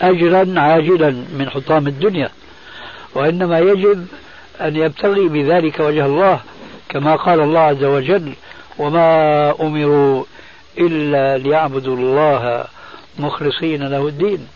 أجرا 0.00 0.60
عاجلا 0.60 1.10
من 1.10 1.50
حطام 1.50 1.86
الدنيا 1.86 2.30
وإنما 3.14 3.58
يجب 3.58 4.06
أن 4.60 4.76
يبتغي 4.76 5.28
بذلك 5.28 5.80
وجه 5.80 6.06
الله 6.06 6.40
كما 6.88 7.16
قال 7.16 7.40
الله 7.40 7.60
عز 7.60 7.84
وجل 7.84 8.32
وما 8.78 9.50
أمروا 9.60 10.24
إلا 10.78 11.38
ليعبدوا 11.38 11.96
الله 11.96 12.64
مخلصين 13.18 13.82
له 13.82 14.08
الدين 14.08 14.48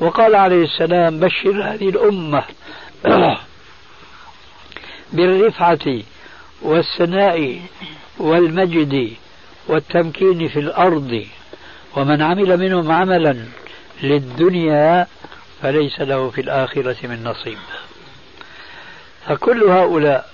وقال 0.00 0.34
عليه 0.34 0.64
السلام 0.64 1.20
بشر 1.20 1.62
هذه 1.62 1.88
الأمة 1.88 2.44
بالرفعة 5.12 6.02
والثناء 6.62 7.60
والمجد 8.18 9.12
والتمكين 9.68 10.48
في 10.48 10.58
الأرض 10.58 11.26
ومن 11.96 12.22
عمل 12.22 12.56
منهم 12.56 12.90
عملا 12.90 13.44
للدنيا 14.02 15.06
فليس 15.62 16.00
له 16.00 16.30
في 16.30 16.40
الآخرة 16.40 16.96
من 17.06 17.24
نصيب. 17.24 17.58
فكل 19.26 19.62
هؤلاء 19.62 20.30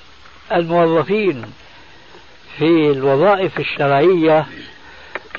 الموظفين 0.52 1.44
في 2.58 2.90
الوظائف 2.90 3.60
الشرعية 3.60 4.46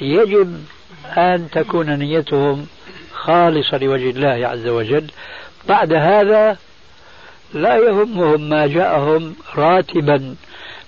يجب 0.01 0.65
أن 1.17 1.49
تكون 1.51 1.99
نيتهم 1.99 2.67
خالصة 3.27 3.77
لوجه 3.77 4.09
الله 4.09 4.47
عز 4.47 4.67
وجل. 4.67 5.07
بعد 5.67 5.93
هذا 5.93 6.57
لا 7.53 7.75
يهمهم 7.75 8.49
ما 8.49 8.67
جاءهم 8.67 9.35
راتبا 9.55 10.35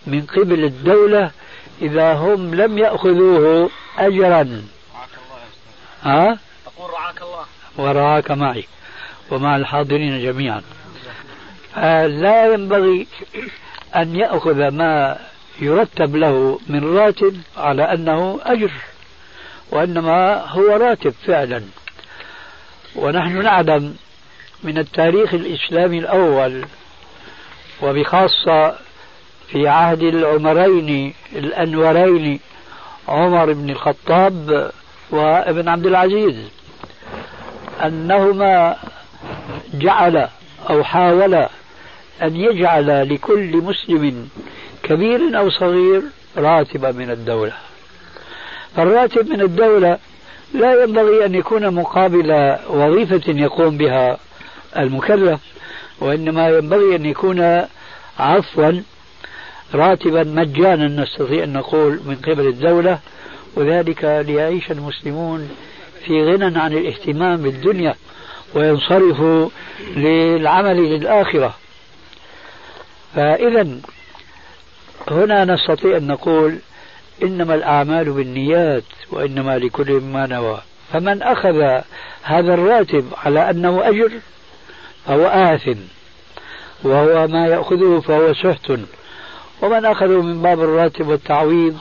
من 0.08 0.22
قبل 0.22 0.64
الدولة 0.64 1.32
إذا 1.82 2.14
هم 2.14 2.56
لم 2.56 2.78
يأخذوه 2.78 3.70
أجرا. 3.98 4.64
ها؟ 6.04 6.38
أقول 6.68 6.94
رعاك 6.94 7.22
الله. 7.22 7.46
ورعاك 7.78 8.32
معي 8.32 8.66
ومع 9.32 9.56
الحاضرين 9.56 10.24
جميعا. 10.24 10.62
فلا 11.76 12.54
ينبغي 12.54 13.08
أن 13.96 14.16
يأخذ 14.16 14.68
ما 14.68 15.18
يرتب 15.62 16.16
له 16.16 16.60
من 16.68 16.98
راتب 16.98 17.42
على 17.58 17.94
أنه 17.94 18.40
أجر 18.44 18.72
وإنما 19.72 20.46
هو 20.46 20.68
راتب 20.68 21.14
فعلا. 21.28 21.64
ونحن 22.96 23.42
نعلم 23.42 23.96
من 24.64 24.78
التاريخ 24.78 25.34
الإسلامي 25.34 26.00
الأول 26.00 26.66
وبخاصة 27.82 28.76
في 29.48 29.68
عهد 29.68 30.02
العمرين 30.02 31.14
الأنورين 31.36 32.40
عمر 33.08 33.54
بن 33.54 33.70
الخطاب 33.70 34.72
وابن 35.12 35.68
عبد 35.68 35.86
العزيز 35.86 36.36
أنهما 37.84 38.78
جعل 39.74 40.28
أو 40.70 40.84
حاول 40.84 41.34
أن 42.22 42.36
يجعل 42.36 43.14
لكل 43.14 43.58
مسلم 43.58 44.30
كبير 44.84 45.38
أو 45.40 45.50
صغير 45.50 46.02
راتبا 46.38 46.92
من 46.92 47.12
الدولة. 47.12 47.54
فالراتب 48.76 49.30
من 49.30 49.42
الدولة 49.42 49.98
لا 50.54 50.84
ينبغي 50.84 51.26
أن 51.26 51.36
يكون 51.36 51.74
مقابل 51.74 52.58
وظيفة 52.70 53.22
يقوم 53.28 53.78
بها 53.78 54.18
المكلف 54.78 55.40
وإنما 56.00 56.50
ينبغي 56.50 56.96
أن 56.96 57.06
يكون 57.06 57.66
عفوا 58.20 58.72
راتبا 59.74 60.24
مجانا 60.24 61.04
نستطيع 61.04 61.44
أن 61.44 61.54
نقول 61.54 62.00
من 62.06 62.16
قبل 62.16 62.48
الدولة. 62.48 63.00
وذلك 63.56 64.24
ليعيش 64.28 64.72
المسلمون 64.72 65.50
في 66.06 66.24
غنى 66.24 66.60
عن 66.60 66.74
الاهتمام 66.74 67.38
بالدنيا 67.38 67.96
وينصرفوا 68.56 69.50
للعمل 69.96 70.78
للآخرة. 70.78 71.56
فإذا 73.16 73.68
هنا 75.12 75.46
نستطيع 75.46 75.98
أن 75.98 76.08
نقول 76.08 76.60
إنما 77.24 77.56
الأعمال 77.56 78.12
بالنيات 78.12 78.84
وإنما 79.12 79.58
لكل 79.58 79.92
ما 79.92 80.28
نوى. 80.28 80.62
فمن 80.94 81.22
أخذ 81.22 81.82
هذا 82.24 82.54
الراتب 82.54 83.06
على 83.24 83.50
أنه 83.50 83.90
أجر 83.90 84.12
فهو 85.06 85.28
آثم 85.28 85.80
وهو 86.84 87.28
ما 87.28 87.48
يأخذه 87.48 88.00
فهو 88.00 88.34
سحت. 88.34 88.72
ومن 89.62 89.86
أخذه 89.86 90.22
من 90.22 90.42
باب 90.42 90.60
الراتب 90.60 91.08
والتعويض 91.08 91.78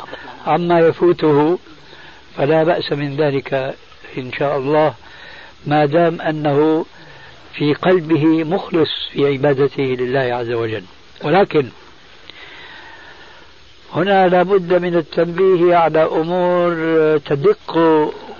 عما 0.46 0.80
يفوته 0.80 1.58
فلا 2.36 2.64
بأس 2.64 2.92
من 2.92 3.16
ذلك 3.16 3.74
إن 4.18 4.32
شاء 4.32 4.58
الله 4.58 4.94
ما 5.66 5.86
دام 5.86 6.20
أنه 6.20 6.86
في 7.54 7.74
قلبه 7.74 8.44
مخلص 8.44 8.88
في 9.12 9.26
عبادته 9.26 9.82
لله 9.82 10.20
عز 10.20 10.50
وجل. 10.50 10.84
ولكن 11.24 11.68
هنا 13.92 14.28
لابد 14.28 14.74
من 14.74 14.96
التنبيه 14.96 15.76
على 15.76 16.02
أمور 16.02 16.72
تدق 17.18 17.78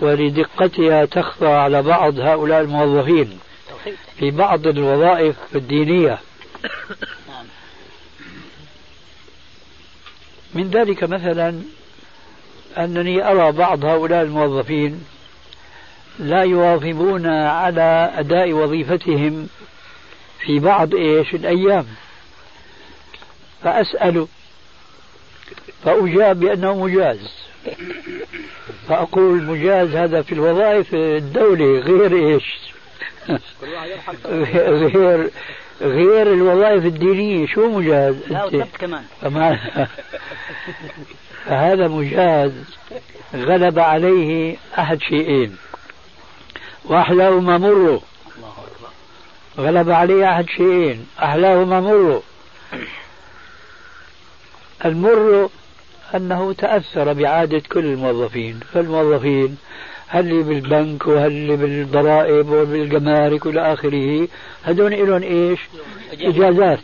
ولدقتها 0.01 1.05
تخفى 1.05 1.47
على 1.47 1.83
بعض 1.83 2.19
هؤلاء 2.19 2.61
الموظفين 2.61 3.39
في 4.19 4.31
بعض 4.31 4.67
الوظائف 4.67 5.37
الدينية. 5.55 6.19
من 10.55 10.71
ذلك 10.71 11.05
مثلا 11.05 11.63
أنني 12.79 13.31
أرى 13.31 13.53
بعض 13.53 13.85
هؤلاء 13.85 14.23
الموظفين 14.23 15.05
لا 16.19 16.43
يواظبون 16.43 17.27
على 17.27 18.13
أداء 18.17 18.53
وظيفتهم 18.53 19.49
في 20.41 20.59
بعض 20.59 20.95
إيش 20.95 21.35
الأيام. 21.35 21.87
فأسأل 23.63 24.27
فأجاب 25.85 26.41
بأنه 26.41 26.75
مجاز. 26.75 27.31
فأقول 28.89 29.43
مجاز 29.43 29.97
هذا 29.97 30.23
في 30.23 30.33
الوظائف 30.33 30.95
الدولة 30.95 31.81
غير 31.81 32.13
إيش؟ 32.13 32.59
غير 34.27 35.31
غير 35.81 36.33
الوظائف 36.33 36.85
الدينية. 36.85 37.47
شو 37.47 37.69
مجاز 37.69 38.17
لا 38.29 38.45
وسبت 38.45 38.77
كمان. 38.79 39.05
فهذا 41.45 41.89
مجاز. 41.89 42.53
غلب 43.35 43.79
عليه 43.79 44.57
أحد 44.79 45.01
شيئين. 45.01 45.57
وأحلاهما 46.85 47.59
مر 47.59 48.01
غلب 49.59 49.91
عليه 49.91 50.33
أحد 50.33 50.49
شيئين. 50.49 51.07
أحلاهما 51.23 51.81
مر 51.81 52.23
المر 54.85 55.51
أنه 56.15 56.53
تأثر 56.53 57.13
بعادة 57.13 57.63
كل 57.73 57.85
الموظفين. 57.85 58.61
فالموظفين 58.73 59.57
هل 60.09 60.43
بالبنك 60.43 61.07
وهل 61.07 61.57
بالضرائب 61.57 62.51
وبالجمارك 62.51 63.47
وإلى 63.47 63.73
آخره 63.73 64.29
هذول 64.63 64.93
لهم 64.93 65.23
إيش؟ 65.23 65.61
إجازات. 66.21 66.81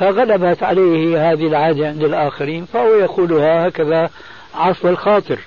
فغلبت 0.00 0.62
عليه 0.62 1.32
هذه 1.32 1.46
العادة 1.46 1.88
عند 1.88 2.02
الآخرين 2.02 2.64
فهو 2.64 2.94
يقولها 2.94 3.68
هكذا 3.68 4.10
عصف 4.54 4.86
الخاطر. 4.86 5.38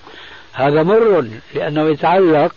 هذا 0.54 0.84
مر 0.84 1.26
لأنه 1.56 1.90
يتعلق 1.90 2.54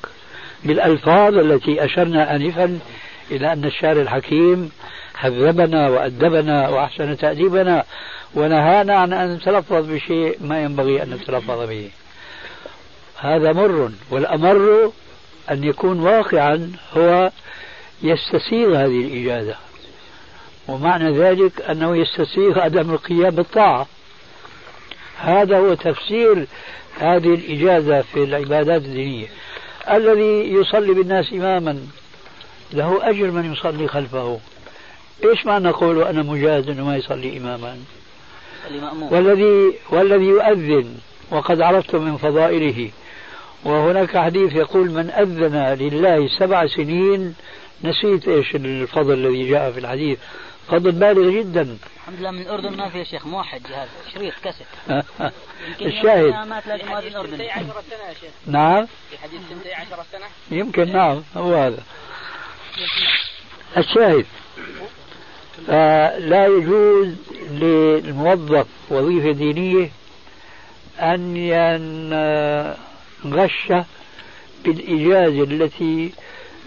بالألفاظ 0.64 1.35
التي 1.35 1.85
أشرنا 1.85 2.37
انفا 2.37 2.79
إلى 3.31 3.53
أن 3.53 3.64
الشارع 3.64 4.03
الحكيم 4.03 4.70
هذبنا 5.18 5.89
وأدبنا 5.89 6.68
وأحسن 6.68 7.16
تأديبنا. 7.16 7.85
ونهانا 8.35 8.95
عن 8.95 9.12
أن 9.12 9.35
نتلفظ 9.35 9.91
بشيء 9.91 10.39
ما 10.41 10.62
ينبغي 10.62 11.03
أن 11.03 11.11
نتلفظ 11.11 11.68
به. 11.68 11.91
هذا 13.16 13.53
مر 13.53 13.91
والأمر 14.11 14.93
أن 15.51 15.64
يكون 15.64 16.01
واقعا 16.01 16.72
هو 16.97 17.31
يستسيغ 18.03 18.77
هذه 18.77 19.01
الإجازة. 19.01 19.55
ومعنى 20.68 21.18
ذلك 21.18 21.62
أنه 21.62 21.97
يستسيغ 21.97 22.59
عدم 22.59 22.91
القيام 22.91 23.31
بالطاعة. 23.31 23.87
هذا 25.18 25.59
هو 25.59 25.74
تفسير 25.74 26.47
هذه 26.99 27.35
الإجازة 27.35 28.03
في 28.03 28.24
العبادات 28.24 28.83
الدينية. 28.83 29.27
الذي 29.91 30.53
يصلي 30.53 30.95
بالناس 30.95 31.33
إماما 31.33 31.87
له 32.72 33.11
أجر 33.11 33.31
من 33.31 33.53
يصلي 33.53 33.89
خلفه. 33.89 34.41
إيش 35.24 35.47
معنى 35.47 35.70
قوله 35.70 36.11
أنا 36.11 36.22
مجاز 36.22 36.68
أنه 36.68 36.85
ما 36.85 36.97
يصلي 36.97 37.37
إماما؟ 37.37 37.77
والذي 39.11 39.73
والذي 39.91 40.25
يؤذن 40.25 40.99
وقد 41.31 41.61
عرفتم 41.61 42.03
من 42.03 42.17
فضائله. 42.17 42.91
وهناك 43.64 44.17
حديث 44.19 44.53
يقول 44.53 44.91
من 44.91 45.11
أذن 45.11 45.57
لله 45.81 46.29
سبع 46.29 46.67
سنين 46.67 47.35
نسيت 47.85 48.29
إيش 48.29 48.55
الفضل 48.55 49.12
الذي 49.12 49.51
جاء 49.51 49.73
في 49.73 49.79
الحديث. 49.81 50.19
فضل 50.69 50.93
بالغ 50.93 51.31
جدا. 51.31 51.79
الحمد 51.97 52.21
لله 52.21 52.31
من 52.31 52.41
الأردن 52.41 52.77
ما 52.77 52.89
في 52.89 53.05
شيخ 53.05 53.27
موحد 53.27 53.62
جهاز 53.62 53.89
شريط 54.14 54.35
كاسيت. 54.45 54.67
الشاهد. 55.81 56.33
نعم. 58.47 58.87
في 58.87 59.19
حديث 59.19 59.41
سنتي 59.51 59.75
عشر 59.75 59.97
سنة. 60.12 60.59
يمكن 60.59 60.93
نعم 60.93 61.23
هو 61.37 61.55
هذا. 61.55 61.83
الشاهد. 63.77 64.27
لا 66.19 66.47
يجوز 66.47 67.15
للموظف 67.51 68.67
وظيفة 68.91 69.31
دينية 69.31 69.91
أن 70.99 71.37
ينغش 73.25 73.73
بالإجازة 74.65 75.43
التي 75.43 76.13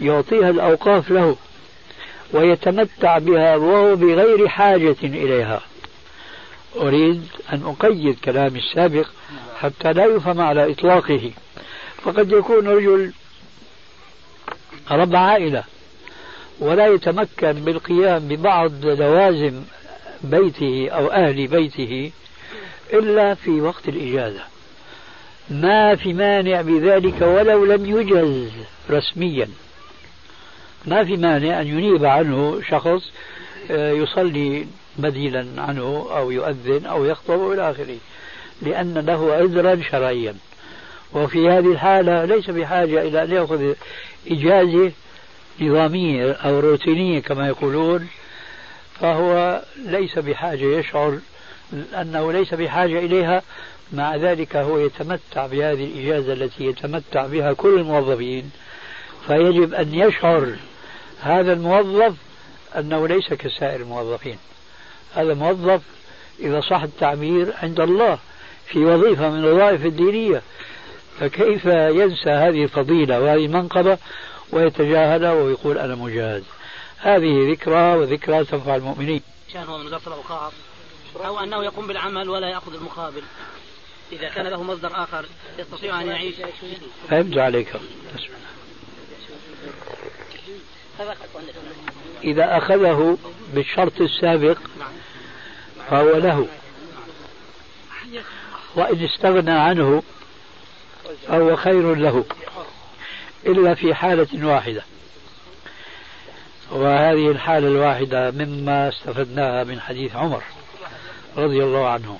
يعطيها 0.01 0.49
الأوقاف 0.49 1.11
له 1.11 1.35
ويتمتع 2.33 3.17
بها 3.17 3.55
وهو 3.55 3.95
بغير 3.95 4.47
حاجة 4.47 4.95
إليها. 5.03 5.61
أريد 6.75 7.27
أن 7.53 7.63
أقيد 7.65 8.19
كلامي 8.19 8.59
السابق 8.59 9.05
حتى 9.59 9.93
لا 9.93 10.05
يفهم 10.05 10.41
على 10.41 10.71
إطلاقه. 10.71 11.31
فقد 12.03 12.31
يكون 12.31 12.67
رجل 12.67 13.13
رب 14.91 15.15
عائلة. 15.15 15.63
ولا 16.59 16.87
يتمكن 16.87 17.51
بالقيام 17.51 18.27
ببعض 18.27 18.85
لوازم 18.85 19.61
بيته 20.23 20.89
أو 20.89 21.07
أهل 21.07 21.47
بيته 21.47 22.11
إلا 22.93 23.33
في 23.33 23.61
وقت 23.61 23.87
الإجازة. 23.87 24.41
ما 25.49 25.95
في 25.95 26.13
مانع 26.13 26.61
بذلك 26.61 27.21
ولو 27.21 27.65
لم 27.65 27.85
يجز 27.85 28.51
رسميا. 28.89 29.47
ما 30.85 31.03
في 31.03 31.17
مانع 31.17 31.61
أن 31.61 31.67
ينيب 31.67 32.05
عنه 32.05 32.61
شخص 32.69 33.11
آه، 33.71 33.91
يصلي 33.91 34.65
بديلا 34.97 35.47
عنه 35.57 36.07
أو 36.11 36.31
يؤذن 36.31 36.85
أو 36.85 37.05
يخطب 37.05 37.51
إلى 37.51 37.71
آخره 37.71 37.97
لأن 38.61 38.93
له 38.97 39.33
عذرا 39.33 39.81
شرعيا. 39.91 40.35
وفي 41.13 41.49
هذه 41.49 41.71
الحالة 41.71 42.25
ليس 42.25 42.49
بحاجة 42.49 43.01
إلى 43.01 43.23
أن 43.23 43.31
يأخذ 43.31 43.73
إجازة 44.31 44.91
نظامية 45.61 46.31
أو 46.31 46.59
روتينية 46.59 47.19
كما 47.19 47.47
يقولون 47.47 48.07
فهو 48.99 49.61
ليس 49.85 50.19
بحاجة 50.19 50.65
يشعر 50.79 51.19
أنه 51.73 52.31
ليس 52.31 52.53
بحاجة 52.53 52.99
إليها 52.99 53.41
مع 53.93 54.15
ذلك 54.15 54.55
هو 54.55 54.77
يتمتع 54.77 55.47
بهذه 55.47 55.85
الإجازة 55.85 56.33
التي 56.33 56.65
يتمتع 56.65 57.27
بها 57.27 57.53
كل 57.53 57.79
الموظفين. 57.79 58.51
فيجب 59.27 59.73
أن 59.73 59.93
يشعر 59.93 60.55
هذا 61.21 61.53
الموظف 61.53 62.15
أنه 62.77 63.07
ليس 63.07 63.33
كسائر 63.33 63.81
الموظفين. 63.81 64.37
هذا 65.15 65.33
موظف 65.33 65.81
إذا 66.39 66.61
صح 66.61 66.81
التعبير 66.81 67.53
عند 67.63 67.79
الله 67.79 68.19
في 68.65 68.79
وظيفة 68.79 69.29
من 69.29 69.39
الوظائف 69.39 69.85
الدينية 69.85 70.41
فكيف 71.19 71.65
ينسى 71.65 72.29
هذه 72.29 72.63
الفضيلة 72.63 73.21
وهذه 73.21 73.45
المنقبة؟ 73.45 73.97
ويتجاهلها 74.51 75.33
ويقول 75.33 75.77
أنا 75.77 75.95
مجاهد. 75.95 76.43
هذه 76.97 77.51
ذكرى 77.51 77.95
وذكرى 77.95 78.45
تنفع 78.45 78.75
المؤمنين. 78.75 79.21
شان 79.53 79.63
هو 79.63 79.77
من 79.77 79.85
وزارة 79.85 80.01
الأوقاف 80.07 80.53
أو 81.25 81.39
أنه 81.39 81.63
يقوم 81.63 81.87
بالعمل 81.87 82.29
ولا 82.29 82.49
يأخذ 82.49 82.73
المقابل. 82.73 83.21
إذا 84.11 84.29
كان 84.29 84.47
له 84.47 84.63
مصدر 84.63 84.91
آخر 85.03 85.25
يستطيع 85.59 86.01
أن 86.01 86.07
يعيش. 86.07 86.35
فهمت 87.09 87.37
عليك. 87.37 87.73
إذا 92.23 92.57
أخذه 92.57 93.17
بالشرط 93.53 94.01
السابق 94.01 94.57
فهو 95.89 96.17
له. 96.17 96.47
وإن 98.75 99.05
استغنى 99.05 99.51
عنه 99.51 100.03
فهو 101.27 101.55
خير 101.55 101.95
له. 101.95 102.25
إلا 103.45 103.75
في 103.75 103.93
حالة 103.93 104.47
واحدة. 104.47 104.83
وهذه 106.71 107.31
الحالة 107.31 107.67
الواحدة 107.67 108.31
مما 108.31 108.89
استفدناها 108.89 109.63
من 109.63 109.79
حديث 109.79 110.15
عمر 110.15 110.43
رضي 111.37 111.63
الله 111.63 111.87
عنه. 111.87 112.19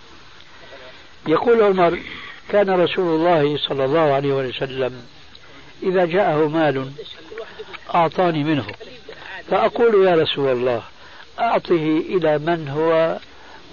يقول 1.28 1.64
عمر 1.64 2.00
كان 2.50 2.70
رسول 2.70 3.16
الله 3.16 3.58
صلى 3.58 3.86
الله 3.86 4.14
عليه 4.14 4.34
وسلم 4.34 5.04
إذا 5.84 6.06
جاءه 6.06 6.48
مال 6.48 6.92
أعطاني 7.96 8.44
منه 8.44 8.66
فأقول 9.50 10.08
يا 10.08 10.16
رسول 10.16 10.52
الله 10.52 10.82
أعطه 11.40 12.04
إلى 12.10 12.38
من 12.38 12.68
هو 12.68 13.18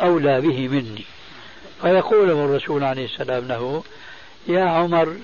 أولى 0.01 0.41
به 0.41 0.69
مني. 0.69 1.05
فيقول 1.83 2.31
الرسول 2.31 2.85
عليه 2.85 3.05
السلام 3.05 3.49
له 3.49 3.83
يا 4.49 4.65
عمر 4.65 5.17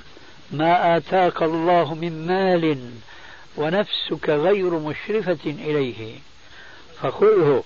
ما 0.53 0.97
آتاك 0.97 1.43
الله 1.43 1.95
من 1.95 2.27
مال 2.27 2.91
ونفسك 3.57 4.29
غير 4.29 4.71
مشرفة 4.71 5.39
إليه. 5.45 6.19
فخذه. 7.03 7.65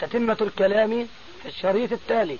تتمة 0.00 0.36
الكلام 0.40 1.08
في 1.42 1.48
الشريط 1.48 1.92
التالي. 1.92 2.38